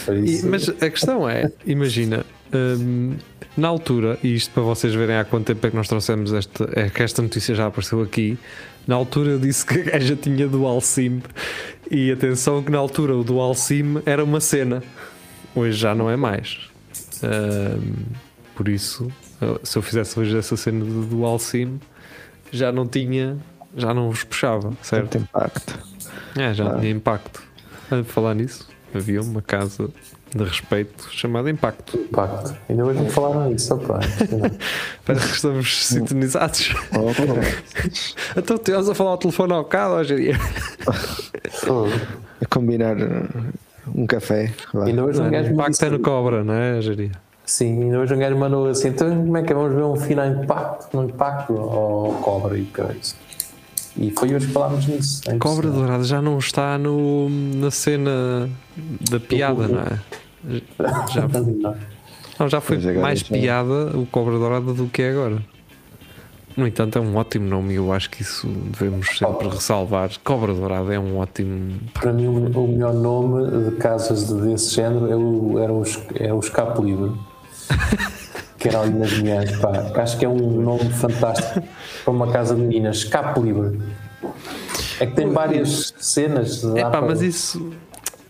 E, 0.07 0.45
mas 0.45 0.69
a 0.69 0.89
questão 0.89 1.27
é, 1.27 1.51
imagina, 1.65 2.23
um, 2.53 3.15
na 3.57 3.67
altura, 3.67 4.19
e 4.23 4.35
isto 4.35 4.53
para 4.53 4.61
vocês 4.61 4.93
verem 4.93 5.17
há 5.17 5.25
quanto 5.25 5.47
tempo 5.47 5.65
é 5.65 5.69
que 5.71 5.75
nós 5.75 5.87
trouxemos 5.87 6.31
esta, 6.31 6.69
é 6.73 6.89
que 6.89 7.01
esta 7.01 7.21
notícia 7.21 7.55
já 7.55 7.65
apareceu 7.65 8.01
aqui. 8.01 8.37
Na 8.85 8.95
altura 8.95 9.31
eu 9.31 9.39
disse 9.39 9.65
que 9.65 9.79
a 9.79 9.83
gaja 9.83 10.15
tinha 10.15 10.47
dual 10.47 10.79
SIM 10.79 11.23
e 11.89 12.11
atenção 12.11 12.61
que 12.61 12.71
na 12.71 12.77
altura 12.77 13.15
o 13.15 13.23
dual 13.23 13.55
SIM 13.55 14.01
era 14.05 14.23
uma 14.23 14.39
cena, 14.39 14.83
hoje 15.55 15.77
já 15.77 15.95
não 15.95 16.09
é 16.09 16.15
mais. 16.15 16.69
Um, 17.23 18.03
por 18.55 18.67
isso 18.67 19.07
se 19.63 19.77
eu 19.77 19.81
fizesse 19.81 20.19
hoje 20.19 20.37
essa 20.37 20.55
cena 20.57 20.83
do 20.83 21.05
Dual 21.05 21.39
SIM, 21.39 21.79
já 22.51 22.71
não 22.71 22.87
tinha, 22.87 23.37
já 23.75 23.93
não 23.93 24.09
vos 24.09 24.23
puxava, 24.23 24.73
certo? 24.81 25.09
Tem 25.09 25.21
impacto. 25.21 25.79
É, 26.37 26.53
já 26.53 26.67
ah. 26.67 26.79
tinha 26.79 26.91
impacto. 26.91 27.41
A 27.91 28.03
falar 28.03 28.33
nisso, 28.35 28.67
havia 28.93 29.21
uma 29.21 29.41
casa 29.41 29.89
de 30.35 30.43
respeito 30.43 31.07
chamada 31.11 31.49
Impacto. 31.49 31.97
Impacto. 31.97 32.55
Ainda 32.67 32.85
hoje 32.85 32.99
não 32.99 33.09
falaram 33.09 33.51
isso, 33.53 33.73
opa. 33.73 33.99
Parece 35.05 35.27
que 35.27 35.35
estamos 35.35 35.85
sintonizados. 35.85 36.73
então 38.35 38.55
estivemos 38.55 38.89
a 38.89 38.95
falar 38.95 39.11
ao 39.11 39.17
telefone 39.17 39.53
ao 39.53 39.63
bocado 39.63 39.93
hoje 39.95 40.15
dia. 40.15 40.35
a 42.41 42.45
combinar 42.47 42.95
um 43.93 44.07
café. 44.07 44.53
Ainda 44.85 45.05
hoje 45.05 45.19
não, 45.19 45.29
um 45.29 45.51
impacto 45.51 45.85
é 45.85 45.89
no 45.89 45.99
cobra, 45.99 46.43
não 46.43 46.53
é, 46.53 46.81
Jeria? 46.81 47.11
Sim, 47.45 47.93
hoje 47.95 48.13
um 48.13 48.19
gajo 48.19 48.37
mandou 48.37 48.67
assim, 48.67 48.89
então 48.89 49.09
como 49.09 49.37
é 49.37 49.43
que 49.43 49.51
é? 49.51 49.55
Vamos 49.55 49.75
ver 49.75 49.83
um 49.83 49.95
final 49.95 50.27
impacto, 50.27 50.95
no 50.95 51.03
impacto 51.03 51.57
ao 51.57 52.13
cobra 52.21 52.57
e 52.57 52.67
isso. 52.99 53.15
E 53.97 54.11
foi 54.11 54.33
hoje 54.33 54.47
que 54.47 54.53
falámos 54.53 54.87
nisso. 54.87 55.21
É 55.27 55.37
cobra 55.37 55.69
dourada 55.69 56.03
já 56.03 56.21
não 56.21 56.39
está 56.39 56.77
no, 56.77 57.29
na 57.29 57.69
cena 57.69 58.49
da 59.09 59.19
piada, 59.19 59.67
não 59.67 59.81
é? 59.81 59.99
Já, 61.13 61.27
Não, 62.39 62.49
já 62.49 62.59
foi 62.59 62.77
mais 62.97 63.21
piada 63.21 63.95
o 63.95 64.05
Cobra 64.07 64.37
Dourada 64.37 64.73
do 64.73 64.87
que 64.87 65.01
é 65.01 65.11
agora. 65.11 65.41
No 66.55 66.67
entanto, 66.67 66.97
é 66.99 67.01
um 67.01 67.15
ótimo 67.15 67.47
nome 67.47 67.73
e 67.73 67.77
eu 67.77 67.91
acho 67.91 68.09
que 68.09 68.21
isso 68.21 68.47
devemos 68.47 69.07
sempre 69.17 69.47
ressalvar. 69.47 70.11
Cobra 70.23 70.53
Dourada 70.53 70.93
é 70.93 70.99
um 70.99 71.17
ótimo. 71.17 71.79
Para 71.93 72.13
mim, 72.13 72.27
o 72.27 72.67
melhor 72.67 72.93
nome 72.93 73.69
de 73.69 73.75
casas 73.77 74.31
desse 74.31 74.75
género 74.75 75.11
é 75.11 75.15
o, 75.15 75.59
era 75.59 75.73
o, 75.73 75.83
é 76.15 76.33
o 76.33 76.39
Escape 76.39 76.81
Livre. 76.81 77.11
que 78.57 78.69
era 78.69 78.81
ali 78.81 78.93
nas 78.93 79.17
manhãs, 79.19 79.51
pá. 79.57 79.91
Acho 80.01 80.17
que 80.17 80.25
é 80.25 80.29
um 80.29 80.61
nome 80.61 80.89
fantástico 80.91 81.61
para 82.03 82.13
uma 82.13 82.31
casa 82.31 82.55
de 82.55 82.61
meninas. 82.61 82.97
Escape 82.97 83.39
Livre. 83.39 83.79
É 84.99 85.05
que 85.05 85.13
tem 85.13 85.29
várias 85.29 85.93
cenas. 85.97 86.63
É 86.63 86.89
pá, 86.89 87.01
mas 87.01 87.21
isso. 87.21 87.73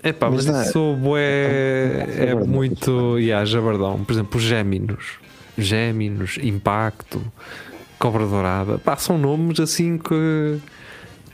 É 0.02 0.12
pá, 0.12 0.30
mas, 0.30 0.46
mas 0.46 0.68
isso 0.68 0.98
é, 1.16 2.30
é, 2.30 2.36
muito. 2.36 3.18
Yeah, 3.20 3.46
jabardão. 3.46 4.04
Por 4.04 4.12
exemplo, 4.12 4.40
Géminos. 4.40 5.20
Géminos, 5.58 6.40
Impacto. 6.42 7.22
Cobra 8.00 8.26
Dourada. 8.26 8.78
Pá, 8.80 8.98
são 8.98 9.18
nomes 9.18 9.60
assim 9.60 9.98
que. 9.98 10.58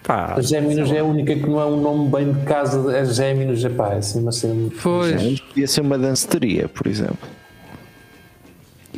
Pá, 0.04 0.40
Géminos 0.42 0.92
é 0.92 1.00
a 1.00 1.04
única 1.04 1.36
que 1.36 1.48
não 1.48 1.62
é 1.62 1.66
um 1.66 1.82
nome 1.82 2.10
bem 2.10 2.34
de 2.34 2.46
casa. 2.46 2.96
É 2.96 3.06
Géminos, 3.06 3.64
é 3.64 3.70
pá, 3.70 3.94
é 3.94 3.98
assim 3.98 4.22
uma 4.22 4.32
cena. 4.32 4.70
Pois. 4.84 5.40
Podia 5.40 5.68
ser 5.68 5.82
uma 5.82 5.98
danceteria, 5.98 6.68
por 6.68 6.86
exemplo. 6.86 7.39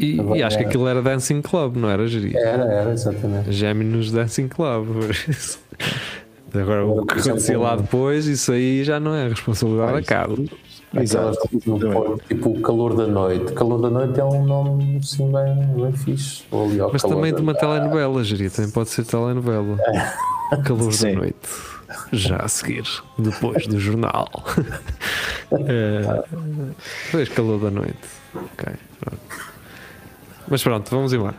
E, 0.01 0.19
e 0.37 0.43
acho 0.43 0.57
que 0.57 0.63
aquilo 0.63 0.87
era 0.87 1.01
Dancing 1.01 1.41
Club, 1.41 1.77
não 1.77 1.89
era, 1.89 2.07
Geria? 2.07 2.39
Era, 2.39 2.63
era, 2.63 2.91
exatamente. 2.91 3.51
Géminos 3.51 4.11
Dancing 4.11 4.47
Club. 4.47 4.87
Agora, 6.53 6.85
o 6.85 7.05
que 7.05 7.19
acontecia 7.19 7.57
lá 7.57 7.75
depois, 7.75 8.25
isso 8.25 8.51
aí 8.51 8.83
já 8.83 8.99
não 8.99 9.15
é 9.15 9.29
responsabilidade 9.29 9.93
da 9.93 10.03
casa. 10.03 10.35
Exato. 10.93 11.37
Tipo, 12.27 12.49
o 12.49 12.61
Calor 12.61 12.95
da 12.95 13.07
Noite. 13.07 13.53
Calor 13.53 13.81
da 13.81 13.89
Noite 13.89 14.19
é 14.19 14.25
um 14.25 14.43
nome 14.45 14.97
assim 14.97 15.31
bem, 15.31 15.81
bem 15.81 15.93
fixe. 15.93 16.43
Mas 16.91 17.01
também 17.01 17.33
de 17.33 17.41
uma 17.41 17.53
telenovela, 17.53 18.23
Jeria, 18.23 18.49
também 18.49 18.71
pode 18.71 18.89
ser 18.89 19.05
telenovela. 19.05 19.77
Calor 20.65 20.91
Sim. 20.91 21.13
da 21.13 21.19
Noite. 21.19 21.49
Já 22.11 22.37
a 22.37 22.47
seguir, 22.47 22.83
depois 23.17 23.67
do 23.67 23.79
jornal. 23.79 24.29
é, 25.51 26.23
depois 27.05 27.29
Calor 27.29 27.59
da 27.59 27.71
Noite. 27.71 27.97
Ok, 28.35 28.73
pronto. 28.99 29.50
Mas 30.51 30.61
pronto, 30.61 30.91
vamos 30.91 31.13
embora. 31.13 31.35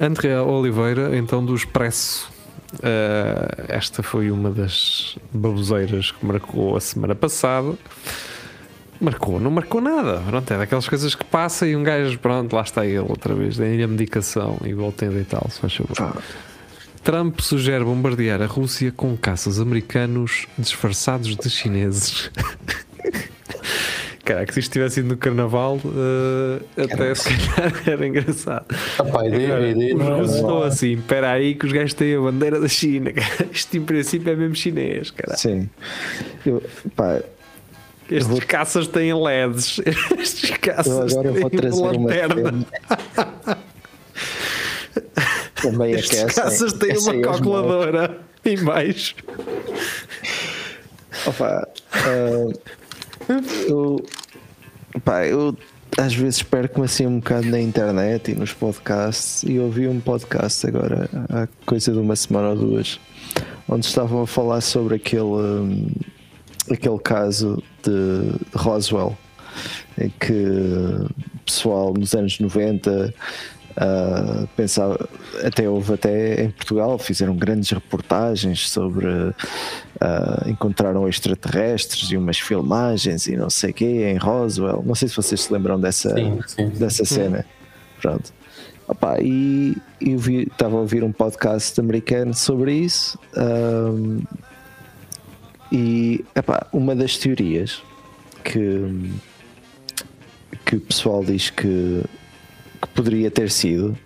André 0.00 0.40
Oliveira, 0.40 1.16
então 1.16 1.42
do 1.42 1.54
Expresso. 1.54 2.28
Uh, 2.74 3.64
esta 3.68 4.02
foi 4.02 4.28
uma 4.28 4.50
das 4.50 5.16
baboseiras 5.32 6.10
que 6.10 6.26
marcou 6.26 6.76
a 6.76 6.80
semana 6.80 7.14
passada. 7.14 7.74
Marcou, 9.00 9.38
não 9.38 9.52
marcou 9.52 9.80
nada. 9.80 10.20
Pronto, 10.26 10.52
é 10.52 10.58
daquelas 10.58 10.88
coisas 10.88 11.14
que 11.14 11.24
passa 11.24 11.64
e 11.64 11.76
um 11.76 11.84
gajo, 11.84 12.18
pronto, 12.18 12.56
lá 12.56 12.62
está 12.62 12.84
ele 12.84 12.98
outra 12.98 13.36
vez, 13.36 13.56
dei-lhe 13.56 13.84
a 13.84 13.86
medicação 13.86 14.58
e 14.64 14.74
voltei 14.74 15.06
a 15.06 15.12
deitá-lo, 15.12 15.48
se 15.48 15.60
faz 15.60 15.72
favor. 15.72 15.96
Ah. 16.00 16.20
Trump 17.04 17.38
sugere 17.38 17.84
bombardear 17.84 18.42
a 18.42 18.46
Rússia 18.46 18.90
com 18.90 19.16
caças 19.16 19.60
americanos 19.60 20.48
disfarçados 20.58 21.36
de 21.36 21.48
chineses. 21.48 22.32
Caraca, 24.26 24.52
se 24.52 24.58
isto 24.58 24.72
tivesse 24.72 24.98
ido 24.98 25.10
no 25.10 25.16
carnaval, 25.16 25.76
uh, 25.76 26.82
até 26.82 27.14
se 27.14 27.28
calhar 27.28 27.72
era 27.86 28.06
engraçado. 28.08 28.66
Opa, 28.98 29.24
ideia, 29.24 29.46
Agora, 29.46 29.68
ideia 29.68 29.94
não 29.94 30.22
estou 30.22 30.64
é 30.64 30.66
assim, 30.66 30.94
espera 30.94 31.30
aí 31.30 31.54
que 31.54 31.64
os 31.64 31.70
gajos 31.70 31.94
têm 31.94 32.16
a 32.16 32.20
bandeira 32.20 32.58
da 32.58 32.66
China. 32.66 33.12
Isto 33.52 33.76
em 33.76 33.84
princípio 33.84 34.32
é 34.32 34.34
mesmo 34.34 34.56
chinês, 34.56 35.12
cara. 35.12 35.36
Sim. 35.36 35.70
Eu, 36.44 36.60
pá, 36.96 37.20
estes 38.10 38.26
vou... 38.26 38.40
caças 38.44 38.88
têm 38.88 39.14
LEDs. 39.14 39.80
Estes 40.18 40.50
caças 40.58 41.12
eu 41.12 41.20
agora 41.20 41.32
têm 41.32 41.40
vou 41.42 41.50
trazer 41.50 41.82
lanterna. 41.82 42.50
Uma 42.50 43.56
Também 45.54 45.92
Estes 45.92 46.34
caças 46.34 46.72
têm 46.72 46.98
uma 46.98 47.20
calculadora 47.20 48.18
em 48.44 48.58
baixo. 48.58 49.14
Opa, 51.26 51.68
uh, 51.94 52.52
eu, 53.68 54.04
pá, 55.06 55.24
eu 55.24 55.56
às 55.96 56.12
vezes 56.12 56.42
perco-me 56.42 56.84
assim 56.84 57.06
um 57.06 57.20
bocado 57.20 57.46
na 57.46 57.60
internet 57.60 58.32
e 58.32 58.34
nos 58.34 58.52
podcasts 58.52 59.44
e 59.44 59.58
ouvi 59.58 59.86
um 59.86 60.00
podcast 60.00 60.66
agora 60.66 61.08
há 61.30 61.46
coisa 61.64 61.92
de 61.92 61.98
uma 61.98 62.16
semana 62.16 62.48
ou 62.48 62.56
duas 62.56 63.00
onde 63.68 63.86
estavam 63.86 64.22
a 64.22 64.26
falar 64.26 64.60
sobre 64.60 64.96
aquele 64.96 65.22
um, 65.22 65.86
aquele 66.70 66.98
caso 66.98 67.62
de 67.84 68.58
Roswell 68.58 69.16
em 69.96 70.10
que 70.10 70.32
o 70.32 71.38
pessoal 71.46 71.94
nos 71.94 72.12
anos 72.14 72.38
90 72.40 73.14
Uh, 73.76 74.48
pensava, 74.56 75.06
até 75.44 75.68
houve 75.68 75.92
até 75.92 76.44
em 76.44 76.50
Portugal, 76.50 76.98
fizeram 76.98 77.36
grandes 77.36 77.68
reportagens 77.68 78.70
sobre 78.70 79.06
uh, 79.96 80.48
encontraram 80.48 81.08
extraterrestres 81.08 82.10
e 82.10 82.16
umas 82.16 82.38
filmagens 82.38 83.26
e 83.26 83.36
não 83.36 83.50
sei 83.50 83.70
o 83.70 83.74
quê 83.74 84.10
em 84.10 84.16
Roswell. 84.16 84.82
Não 84.84 84.94
sei 84.94 85.08
se 85.08 85.16
vocês 85.16 85.42
se 85.42 85.52
lembram 85.52 85.80
dessa, 85.80 86.14
sim, 86.14 86.40
sim. 86.46 86.68
dessa 86.70 87.04
cena. 87.04 87.44
Pronto. 88.00 88.32
Opa, 88.88 89.18
e 89.20 89.76
eu 90.00 90.16
estava 90.16 90.76
a 90.76 90.80
ouvir 90.80 91.02
um 91.02 91.10
podcast 91.10 91.78
americano 91.80 92.32
sobre 92.34 92.72
isso. 92.72 93.18
Um, 93.36 94.22
e 95.72 96.24
epá, 96.34 96.66
uma 96.72 96.94
das 96.94 97.18
teorias 97.18 97.82
que, 98.44 99.10
que 100.64 100.76
o 100.76 100.80
pessoal 100.80 101.24
diz 101.24 101.50
que 101.50 102.04
que 102.80 102.88
poderia 102.88 103.30
ter 103.30 103.50
sido 103.50 103.96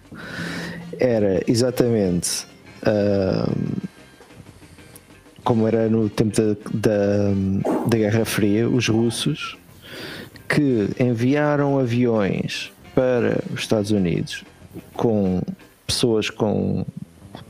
era 0.98 1.42
exatamente 1.46 2.46
uh, 2.82 3.89
como 5.50 5.66
era 5.66 5.88
no 5.88 6.08
tempo 6.08 6.32
da, 6.40 6.54
da, 6.72 7.34
da, 7.88 7.98
Guerra 7.98 8.24
Fria, 8.24 8.68
os 8.68 8.86
russos 8.86 9.58
que 10.48 10.88
enviaram 11.00 11.76
aviões 11.76 12.70
para 12.94 13.42
os 13.52 13.58
Estados 13.58 13.90
Unidos 13.90 14.44
com 14.94 15.42
pessoas 15.84 16.30
com, 16.30 16.86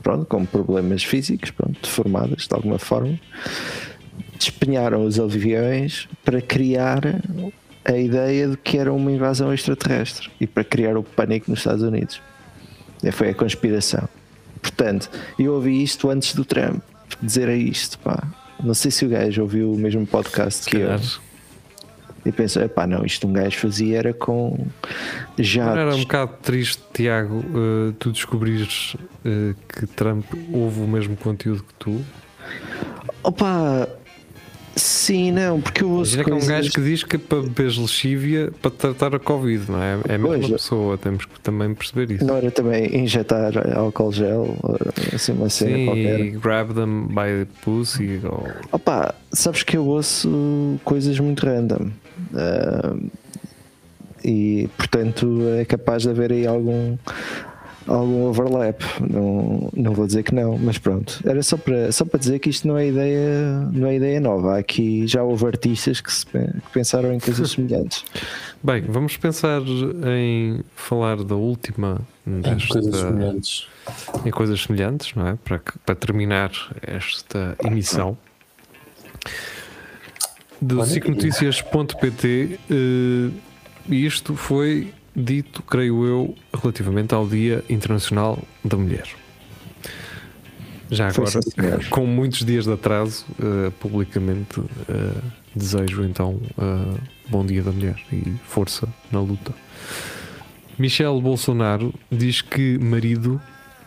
pronto, 0.01 0.25
com 0.25 0.43
problemas 0.43 1.03
físicos, 1.03 1.51
pronto, 1.51 1.79
deformadas 1.79 2.47
de 2.47 2.55
alguma 2.55 2.79
forma, 2.79 3.19
despenharam 4.35 5.05
os 5.05 5.19
aviões 5.19 6.09
para 6.25 6.41
criar 6.41 7.01
a 7.85 7.95
ideia 7.95 8.47
de 8.47 8.57
que 8.57 8.79
era 8.79 8.91
uma 8.91 9.11
invasão 9.11 9.53
extraterrestre 9.53 10.27
e 10.39 10.47
para 10.47 10.63
criar 10.63 10.97
o 10.97 11.03
pânico 11.03 11.51
nos 11.51 11.59
Estados 11.59 11.83
Unidos. 11.83 12.19
E 13.03 13.11
foi 13.11 13.29
a 13.29 13.35
conspiração. 13.35 14.09
Portanto, 14.59 15.07
eu 15.37 15.53
ouvi 15.53 15.83
isto 15.83 16.09
antes 16.09 16.33
do 16.33 16.43
Trump 16.43 16.81
dizer 17.21 17.49
isto, 17.49 17.97
pá. 17.99 18.23
Não 18.63 18.73
sei 18.73 18.91
se 18.91 19.05
o 19.05 19.09
gajo 19.09 19.41
ouviu 19.41 19.71
o 19.71 19.77
mesmo 19.77 20.05
podcast 20.05 20.69
que 20.69 20.77
eu. 20.77 20.99
E 22.23 22.31
pensou, 22.31 22.67
pá, 22.69 22.85
não, 22.85 23.03
isto 23.03 23.27
um 23.27 23.33
gajo 23.33 23.57
fazia 23.57 23.97
era 23.97 24.13
com 24.13 24.67
já. 25.39 25.71
Era 25.71 25.95
um 25.95 26.01
bocado 26.01 26.33
triste, 26.43 26.81
Tiago, 26.93 27.37
uh, 27.37 27.93
tu 27.93 28.11
descobrires 28.11 28.95
uh, 29.25 29.55
que 29.67 29.87
Trump 29.87 30.25
ouve 30.53 30.81
o 30.81 30.87
mesmo 30.87 31.17
conteúdo 31.17 31.63
que 31.63 31.73
tu. 31.79 32.01
Opa, 33.23 33.89
Sim, 34.75 35.31
não, 35.31 35.59
porque 35.59 35.83
eu 35.83 35.89
ouço. 35.89 36.13
Imagina 36.13 36.23
coisas... 36.23 36.43
que 36.43 36.51
é 36.51 36.55
um 36.55 36.57
gajo 36.57 36.71
que 36.71 36.81
diz 36.81 37.03
que 37.03 37.15
é 37.17 37.19
para 37.19 37.41
beber 37.41 37.71
lexívia 37.77 38.51
para 38.61 38.71
tratar 38.71 39.15
a 39.15 39.19
Covid, 39.19 39.69
não 39.69 39.81
é? 39.81 39.99
É 40.07 40.15
a 40.15 40.17
mesma 40.17 40.39
pois, 40.39 40.49
pessoa, 40.49 40.97
temos 40.97 41.25
que 41.25 41.39
também 41.41 41.73
perceber 41.73 42.11
isso. 42.11 42.25
Não 42.25 42.37
era 42.37 42.49
também 42.51 42.95
injetar 42.97 43.51
álcool 43.77 44.11
gel, 44.11 44.57
assim 45.13 45.33
uma 45.33 45.49
cena 45.49 45.77
Sim, 45.77 45.85
qualquer. 45.85 46.19
E 46.19 46.31
grab 46.31 46.73
them 46.73 47.07
by 47.07 47.45
the 47.45 47.47
pussy. 47.63 48.21
Ou... 48.23 48.47
Opa, 48.71 49.13
sabes 49.31 49.63
que 49.63 49.75
eu 49.75 49.85
ouço 49.85 50.79
coisas 50.85 51.19
muito 51.19 51.45
random. 51.45 51.89
Uh, 52.33 53.09
e 54.23 54.69
portanto 54.77 55.41
é 55.59 55.65
capaz 55.65 56.03
de 56.03 56.09
haver 56.09 56.31
aí 56.31 56.45
algum 56.45 56.95
algum 57.87 58.25
overlap. 58.25 58.81
Não, 58.99 59.69
não 59.75 59.93
vou 59.93 60.05
dizer 60.05 60.23
que 60.23 60.33
não, 60.33 60.57
mas 60.57 60.77
pronto. 60.77 61.19
Era 61.25 61.41
só 61.41 61.57
para, 61.57 61.91
só 61.91 62.05
para 62.05 62.19
dizer 62.19 62.39
que 62.39 62.49
isto 62.49 62.67
não 62.67 62.77
é 62.77 62.87
ideia, 62.87 63.69
não 63.71 63.87
é 63.87 63.95
ideia 63.95 64.19
nova. 64.19 64.57
Aqui 64.57 65.07
já 65.07 65.23
houve 65.23 65.45
artistas 65.45 66.01
que, 66.01 66.11
se, 66.11 66.25
que 66.25 66.71
pensaram 66.73 67.13
em 67.13 67.19
coisas 67.19 67.51
semelhantes. 67.51 68.05
Bem, 68.63 68.81
vamos 68.81 69.17
pensar 69.17 69.61
em 70.07 70.61
falar 70.75 71.23
da 71.23 71.35
última 71.35 72.01
desta, 72.25 72.53
em 72.53 72.67
coisas 72.67 72.95
semelhantes. 72.95 73.67
Em 74.25 74.31
coisas 74.31 74.61
semelhantes, 74.61 75.15
não 75.15 75.27
é? 75.27 75.37
Para, 75.43 75.61
para 75.85 75.95
terminar 75.95 76.51
esta 76.81 77.55
emissão. 77.63 78.17
Do 80.61 80.85
cicnoticias.pt 80.85 82.59
uh, 82.69 83.33
isto 83.89 84.35
foi 84.35 84.93
dito, 85.15 85.61
creio 85.63 86.05
eu, 86.05 86.35
relativamente 86.53 87.13
ao 87.13 87.27
Dia 87.27 87.63
Internacional 87.69 88.39
da 88.63 88.77
Mulher. 88.77 89.07
Já 90.89 91.07
agora, 91.07 91.39
com 91.89 92.05
muitos 92.05 92.43
dias 92.43 92.65
de 92.65 92.73
atraso, 92.73 93.25
uh, 93.39 93.71
publicamente 93.79 94.59
uh, 94.59 94.67
desejo 95.55 96.03
então 96.03 96.41
uh, 96.57 96.99
bom 97.29 97.45
Dia 97.45 97.63
da 97.63 97.71
Mulher 97.71 97.97
e 98.11 98.33
força 98.43 98.87
na 99.09 99.21
luta. 99.21 99.53
Michel 100.77 101.21
Bolsonaro 101.21 101.93
diz 102.11 102.41
que 102.41 102.77
marido 102.77 103.41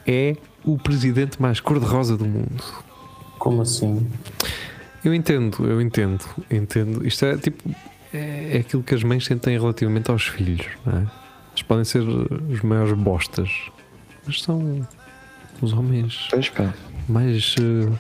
é 0.06 0.36
o 0.64 0.78
presidente 0.78 1.40
mais 1.40 1.60
cor-de-rosa 1.60 2.16
do 2.16 2.24
mundo. 2.24 2.62
Como 3.38 3.60
assim? 3.60 4.06
Eu 5.04 5.12
entendo, 5.12 5.66
eu 5.66 5.82
entendo, 5.82 6.24
entendo. 6.50 7.06
Isto 7.06 7.26
é 7.26 7.36
tipo. 7.36 7.62
É, 8.14 8.58
aquilo 8.58 8.80
que 8.80 8.94
as 8.94 9.02
mães 9.02 9.24
sentem 9.24 9.58
relativamente 9.58 10.08
aos 10.08 10.28
filhos, 10.28 10.64
não 10.86 10.98
é? 10.98 11.06
Eles 11.50 11.62
podem 11.62 11.84
ser 11.84 12.00
os 12.00 12.60
maiores 12.62 12.92
bostas, 12.92 13.50
mas 14.24 14.40
são 14.40 14.86
os 15.60 15.72
homens 15.72 16.28
mais 17.08 17.56
uh, 17.56 17.98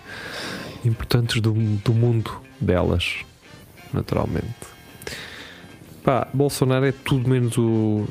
importantes 0.84 1.40
do, 1.40 1.52
do 1.52 1.92
mundo 1.92 2.40
delas, 2.60 3.24
naturalmente. 3.92 4.54
Pá, 6.04 6.28
Bolsonaro 6.32 6.84
é 6.84 6.92
tudo 6.92 7.28
menos 7.28 7.58
o, 7.58 8.06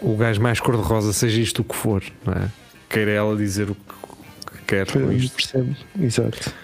o 0.00 0.16
gajo 0.16 0.40
mais 0.40 0.60
cor-de-rosa, 0.60 1.12
seja 1.12 1.42
isto 1.42 1.60
o 1.60 1.64
que 1.64 1.76
for, 1.76 2.02
não 2.24 2.32
é? 2.32 2.50
Queira 2.88 3.10
ela 3.10 3.36
dizer 3.36 3.70
o 3.70 3.74
que 3.74 4.62
quer 4.66 4.90
com 4.90 5.12
isto. 5.12 5.34
Percebo, 5.34 5.76
exato. 6.00 6.54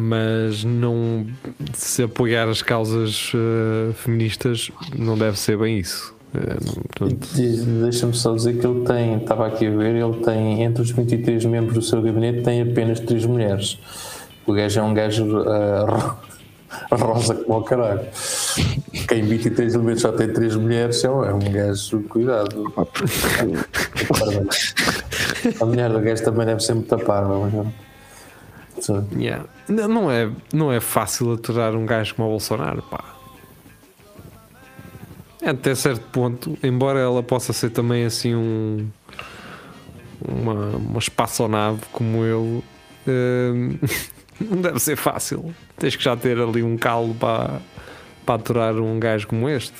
Mas 0.00 0.62
não 0.62 1.26
se 1.74 2.04
apoiar 2.04 2.48
as 2.48 2.62
causas 2.62 3.32
uh, 3.34 3.92
feministas 3.94 4.70
não 4.96 5.18
deve 5.18 5.36
ser 5.36 5.58
bem 5.58 5.80
isso. 5.80 6.14
Uh, 6.32 7.80
Deixa-me 7.82 8.14
só 8.14 8.32
dizer 8.32 8.60
que 8.60 8.66
ele 8.66 8.84
tem, 8.84 9.16
estava 9.16 9.48
aqui 9.48 9.66
a 9.66 9.70
ver, 9.70 9.96
ele 9.96 10.24
tem 10.24 10.62
entre 10.62 10.82
os 10.82 10.92
23 10.92 11.44
membros 11.46 11.74
do 11.74 11.82
seu 11.82 12.00
gabinete 12.00 12.42
tem 12.42 12.62
apenas 12.62 13.00
3 13.00 13.26
mulheres. 13.26 13.76
O 14.46 14.52
gajo 14.52 14.78
é 14.78 14.82
um 14.84 14.94
gajo 14.94 15.40
uh, 15.40 16.16
rosa 16.94 17.34
como 17.34 17.58
o 17.58 17.64
caralho. 17.64 18.06
Quem 19.08 19.22
23 19.24 19.74
elementos 19.74 20.02
já 20.02 20.12
tem 20.12 20.32
3 20.32 20.54
mulheres 20.54 21.02
é 21.02 21.10
um, 21.10 21.24
é 21.24 21.34
um 21.34 21.40
gajo, 21.40 22.04
cuidado. 22.04 22.72
a 25.60 25.64
mulher 25.64 25.90
do 25.90 25.98
gajo 25.98 26.22
também 26.22 26.46
deve 26.46 26.60
ser 26.62 26.74
muito 26.74 26.96
parva. 26.98 27.66
Yeah. 29.16 29.44
Não, 29.68 30.10
é, 30.10 30.30
não 30.52 30.72
é 30.72 30.80
fácil 30.80 31.32
aturar 31.32 31.74
um 31.74 31.84
gajo 31.84 32.14
como 32.14 32.28
o 32.28 32.30
Bolsonaro, 32.32 32.82
pá. 32.82 33.04
Até 35.44 35.74
certo 35.74 36.02
ponto, 36.10 36.58
embora 36.62 36.98
ela 36.98 37.22
possa 37.22 37.52
ser 37.52 37.70
também 37.70 38.04
assim 38.04 38.34
um 38.34 38.88
uma, 40.26 40.76
uma 40.76 40.98
espaçonave 40.98 41.80
como 41.92 42.24
ele, 42.24 42.62
uh, 43.06 43.88
não 44.40 44.60
deve 44.60 44.78
ser 44.80 44.96
fácil. 44.96 45.54
Tens 45.76 45.96
que 45.96 46.02
já 46.02 46.16
ter 46.16 46.38
ali 46.38 46.62
um 46.62 46.76
calo 46.76 47.14
para, 47.14 47.60
para 48.24 48.34
aturar 48.34 48.74
um 48.76 48.98
gajo 48.98 49.28
como 49.28 49.48
este. 49.48 49.76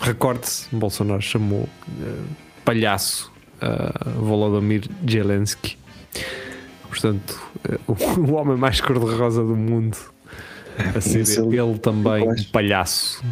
Recorde-se, 0.00 0.74
Bolsonaro 0.74 1.22
chamou 1.22 1.60
uh, 1.60 2.24
palhaço 2.64 3.32
uh, 3.62 4.10
Volodymyr 4.20 4.88
Zelensky. 5.08 5.76
Portanto, 7.04 7.38
uh, 7.86 8.22
o, 8.32 8.32
homem 8.32 8.56
mais 8.56 8.80
cor-de-rosa 8.80 9.42
do 9.42 9.54
mundo. 9.54 9.98
A 10.96 11.00
ser 11.00 11.20
ele, 11.38 11.60
ele 11.60 11.78
também 11.78 12.20
linguagem. 12.20 12.48
palhaço. 12.50 13.22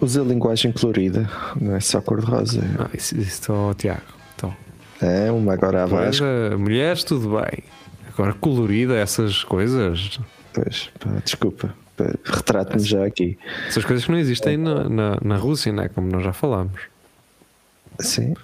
Usa 0.00 0.22
linguagem 0.22 0.72
colorida, 0.72 1.30
não 1.60 1.76
é 1.76 1.80
só 1.80 2.00
cor-de-rosa. 2.00 2.62
Não, 2.62 2.88
isso, 2.94 3.16
isso 3.16 3.52
oh, 3.52 3.74
Tiago. 3.74 4.00
Então. 4.34 4.56
É, 5.02 5.30
uma 5.30 5.52
agora 5.52 5.82
a 5.82 5.86
voz. 5.86 6.18
Mulheres, 6.58 7.04
tudo 7.04 7.36
bem. 7.36 7.62
Agora, 8.08 8.32
colorida, 8.32 8.96
essas 8.96 9.44
coisas. 9.44 10.18
Pois, 10.52 10.90
pá, 10.98 11.10
desculpa. 11.22 11.74
Retrato-me 12.24 12.82
já 12.82 13.04
aqui. 13.04 13.38
Essas 13.68 13.84
coisas 13.84 14.04
que 14.04 14.10
não 14.10 14.18
existem 14.18 14.56
na, 14.56 14.88
na, 14.88 15.18
na 15.22 15.36
Rússia, 15.36 15.72
né? 15.72 15.88
como 15.88 16.08
nós 16.08 16.24
já 16.24 16.32
falámos. 16.32 16.80
Sim. 18.00 18.34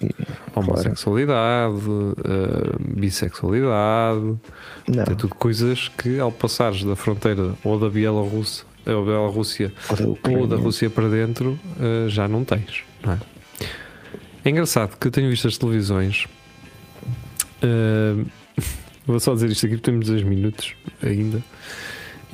Homossexualidade, 0.55 1.75
uh, 1.75 2.95
bissexualidade, 2.95 4.37
não. 4.87 5.03
é 5.03 5.15
tudo 5.15 5.35
coisas 5.35 5.87
que 5.89 6.19
ao 6.19 6.31
passares 6.31 6.83
da 6.83 6.95
fronteira 6.95 7.53
ou 7.63 7.79
da 7.79 7.89
Bielorrússia, 7.89 8.65
ou, 8.85 9.05
Bielorrússia, 9.05 9.73
ou, 9.89 10.17
ou 10.37 10.47
da 10.47 10.55
Rússia 10.55 10.89
para 10.89 11.09
dentro, 11.09 11.59
uh, 11.77 12.09
já 12.09 12.27
não 12.27 12.43
tens. 12.43 12.83
Não 13.03 13.13
é? 13.13 13.19
é 14.45 14.49
engraçado 14.49 14.97
que 14.97 15.07
eu 15.07 15.11
tenho 15.11 15.29
visto 15.29 15.47
as 15.47 15.57
televisões. 15.57 16.27
Uh, 17.63 18.25
Vou 19.05 19.19
só 19.19 19.33
dizer 19.33 19.49
isto 19.49 19.65
aqui 19.65 19.75
porque 19.75 19.91
temos 19.91 20.07
dois 20.07 20.23
minutos 20.23 20.75
ainda. 21.01 21.43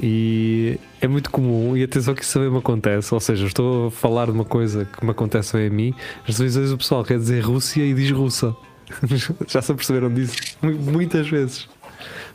E 0.02 0.80
é 1.02 1.08
muito 1.08 1.30
comum, 1.30 1.76
e 1.76 1.84
atenção 1.84 2.16
que 2.16 2.24
isso 2.24 2.34
também 2.34 2.50
me 2.50 2.58
acontece, 2.58 3.14
ou 3.14 3.20
seja, 3.20 3.46
estou 3.46 3.88
a 3.88 3.92
falar 3.92 4.26
de 4.26 4.32
uma 4.32 4.46
coisa 4.46 4.86
que 4.86 5.04
me 5.04 5.12
acontece 5.12 5.58
a 5.58 5.70
mim, 5.70 5.94
às 6.28 6.38
vezes 6.38 6.72
o 6.72 6.78
pessoal 6.78 7.04
quer 7.04 7.18
dizer 7.18 7.42
Rússia 7.42 7.84
e 7.84 7.94
diz 7.94 8.12
russa. 8.12 8.56
Já 9.48 9.62
se 9.62 9.72
aperceberam 9.72 10.12
disso? 10.14 10.36
Muitas 10.62 11.30
vezes. 11.30 11.68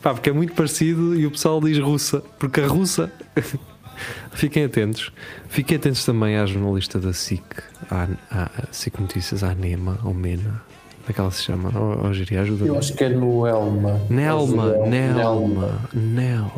Pá, 0.02 0.12
porque 0.12 0.28
é 0.28 0.32
muito 0.32 0.52
parecido 0.52 1.18
e 1.18 1.26
o 1.26 1.30
pessoal 1.30 1.60
diz 1.60 1.78
russa, 1.78 2.22
porque 2.38 2.60
a 2.60 2.66
russa. 2.66 3.10
Fiquem 4.32 4.64
atentos. 4.64 5.12
Fiquem 5.48 5.76
atentos 5.76 6.04
também 6.04 6.36
à 6.36 6.44
jornalista 6.44 6.98
da 6.98 7.12
SIC, 7.12 7.44
à, 7.90 8.08
à 8.30 8.50
SIC 8.72 8.98
Notícias, 8.98 9.44
à 9.44 9.54
NEMA, 9.54 10.00
ou 10.02 10.12
MENA, 10.12 10.62
como 11.04 11.10
é 11.10 11.12
que 11.12 11.20
ela 11.20 11.30
se 11.30 11.42
chama? 11.42 11.70
Oh, 11.74 12.06
oh 12.06 12.12
Giri, 12.14 12.38
ajuda 12.38 12.64
Eu 12.64 12.78
acho 12.78 12.94
que 12.94 13.04
é 13.04 13.10
no 13.10 13.46
Elma. 13.46 14.00
Nelma, 14.08 14.72
Nelma, 14.86 15.80
Nelma. 15.92 16.50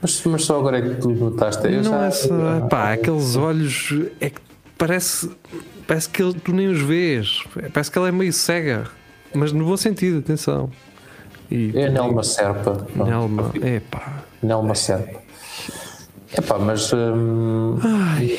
Mas, 0.00 0.22
mas 0.24 0.44
só 0.44 0.58
agora 0.58 0.78
é 0.78 0.82
que 0.82 1.00
tu 1.00 1.10
notaste. 1.10 1.66
Eu 1.66 1.82
não 1.82 1.90
já... 1.90 2.06
essa, 2.06 2.66
pá, 2.70 2.92
aqueles 2.92 3.36
olhos 3.36 3.92
é 4.20 4.30
que 4.30 4.40
parece, 4.76 5.30
parece 5.86 6.08
que 6.08 6.32
tu 6.34 6.52
nem 6.52 6.68
os 6.68 6.80
vês. 6.80 7.42
Parece 7.72 7.90
que 7.90 7.98
ela 7.98 8.08
é 8.08 8.12
meio 8.12 8.32
cega, 8.32 8.84
mas 9.34 9.52
no 9.52 9.64
bom 9.64 9.76
sentido, 9.76 10.18
atenção. 10.18 10.70
E, 11.50 11.72
é 11.74 11.88
Nelma 11.88 12.22
Serpa. 12.22 12.86
Nelma, 12.94 13.50
é 13.62 13.80
pá. 13.80 14.22
Nelma 14.42 14.74
Serpa. 14.74 15.20
É 16.32 16.40
pá, 16.40 16.58
mas 16.58 16.92
hum, 16.92 17.78
Ai, 17.82 18.38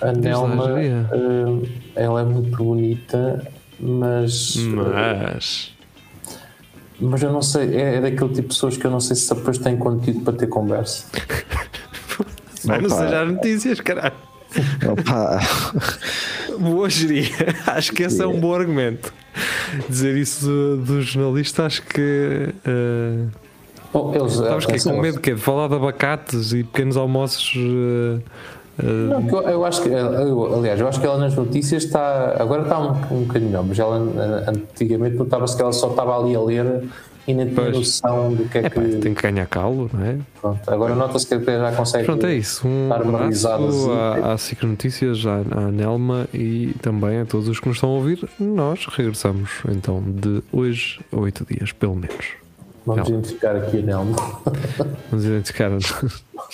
a 0.00 0.12
Nelma, 0.12 0.72
hum, 0.72 1.62
ela 1.96 2.20
é 2.20 2.24
muito 2.24 2.56
bonita 2.56 3.42
mas. 3.78 4.56
Mas. 4.56 5.74
Mas 7.00 7.22
eu 7.22 7.32
não 7.32 7.42
sei, 7.42 7.74
é, 7.76 7.96
é 7.96 8.00
daquele 8.00 8.28
tipo 8.28 8.42
de 8.42 8.42
pessoas 8.42 8.76
que 8.76 8.84
eu 8.84 8.90
não 8.90 9.00
sei 9.00 9.16
se 9.16 9.34
depois 9.34 9.58
têm 9.58 9.76
conteúdo 9.76 10.20
para 10.20 10.32
ter 10.34 10.46
conversa. 10.46 11.06
Mas 12.64 12.82
não 12.82 12.88
seja 12.88 13.22
as 13.22 13.32
notícias, 13.32 13.80
caralho. 13.80 14.14
Opa. 14.88 15.40
Boa 16.58 16.88
geria. 16.88 17.28
Acho 17.66 17.92
que 17.92 18.04
esse 18.04 18.22
é 18.22 18.26
um 18.26 18.38
bom 18.38 18.54
argumento. 18.54 19.12
Dizer 19.88 20.16
isso 20.16 20.46
do, 20.46 20.76
do 20.76 21.02
jornalista, 21.02 21.66
acho 21.66 21.82
que. 21.82 22.54
Uh... 22.64 23.28
Oh, 23.92 24.12
eles, 24.14 24.34
Sabes 24.34 24.66
que 24.66 24.80
com 24.80 25.00
medo 25.00 25.20
de 25.20 25.36
falar 25.36 25.68
de 25.68 25.74
abacates 25.74 26.52
e 26.52 26.62
pequenos 26.62 26.96
almoços. 26.96 27.54
Uh 27.56 28.22
não, 28.82 29.28
eu, 29.28 29.48
eu, 29.48 29.64
acho 29.64 29.82
que, 29.82 29.88
eu, 29.88 30.54
aliás, 30.54 30.80
eu 30.80 30.88
acho 30.88 31.00
que 31.00 31.06
ela 31.06 31.18
nas 31.18 31.34
notícias 31.34 31.84
está, 31.84 32.36
agora 32.38 32.62
está 32.62 32.78
um, 32.78 32.90
um 33.10 33.22
bocadinho 33.22 33.50
melhor, 33.50 33.64
mas 33.64 33.78
ela 33.78 33.96
antigamente 34.48 35.16
notava-se 35.16 35.56
que 35.56 35.62
ela 35.62 35.72
só 35.72 35.90
estava 35.90 36.18
ali 36.18 36.34
a 36.34 36.40
ler 36.40 36.84
e 37.26 37.32
nem 37.32 37.48
tinha 37.48 37.70
noção 37.70 38.34
do 38.34 38.44
que 38.48 38.58
é, 38.58 38.66
é 38.66 38.70
que. 38.70 38.78
Pá, 38.78 38.82
tem 39.00 39.14
que 39.14 39.22
ganhar 39.22 39.46
calo, 39.46 39.90
não 39.92 40.04
é? 40.04 40.18
Pronto, 40.40 40.70
agora 40.70 40.94
nota-se 40.94 41.26
que 41.26 41.34
até 41.34 41.58
já 41.58 41.72
consegue. 41.72 42.04
Pronto, 42.04 42.26
é 42.26 42.34
isso. 42.34 42.66
Um 42.68 42.92
abraço 42.92 43.48
assim. 43.48 43.90
à, 43.92 44.32
à 44.32 44.38
SIC 44.38 44.62
Notícias, 44.64 45.24
à, 45.24 45.36
à 45.36 45.70
Nelma 45.70 46.28
e 46.34 46.74
também 46.82 47.20
a 47.20 47.24
todos 47.24 47.48
os 47.48 47.58
que 47.58 47.68
nos 47.68 47.78
estão 47.78 47.90
a 47.90 47.92
ouvir. 47.94 48.28
Nós 48.38 48.86
regressamos 48.86 49.50
então 49.68 50.02
de 50.06 50.42
hoje 50.52 51.00
a 51.12 51.20
oito 51.20 51.46
dias, 51.48 51.72
pelo 51.72 51.94
menos. 51.94 52.34
Vamos 52.84 53.08
Nelma. 53.08 53.18
identificar 53.22 53.56
aqui 53.56 53.78
a 53.78 53.82
Nelma. 53.82 54.16
Vamos 55.10 55.24
identificar. 55.24 55.70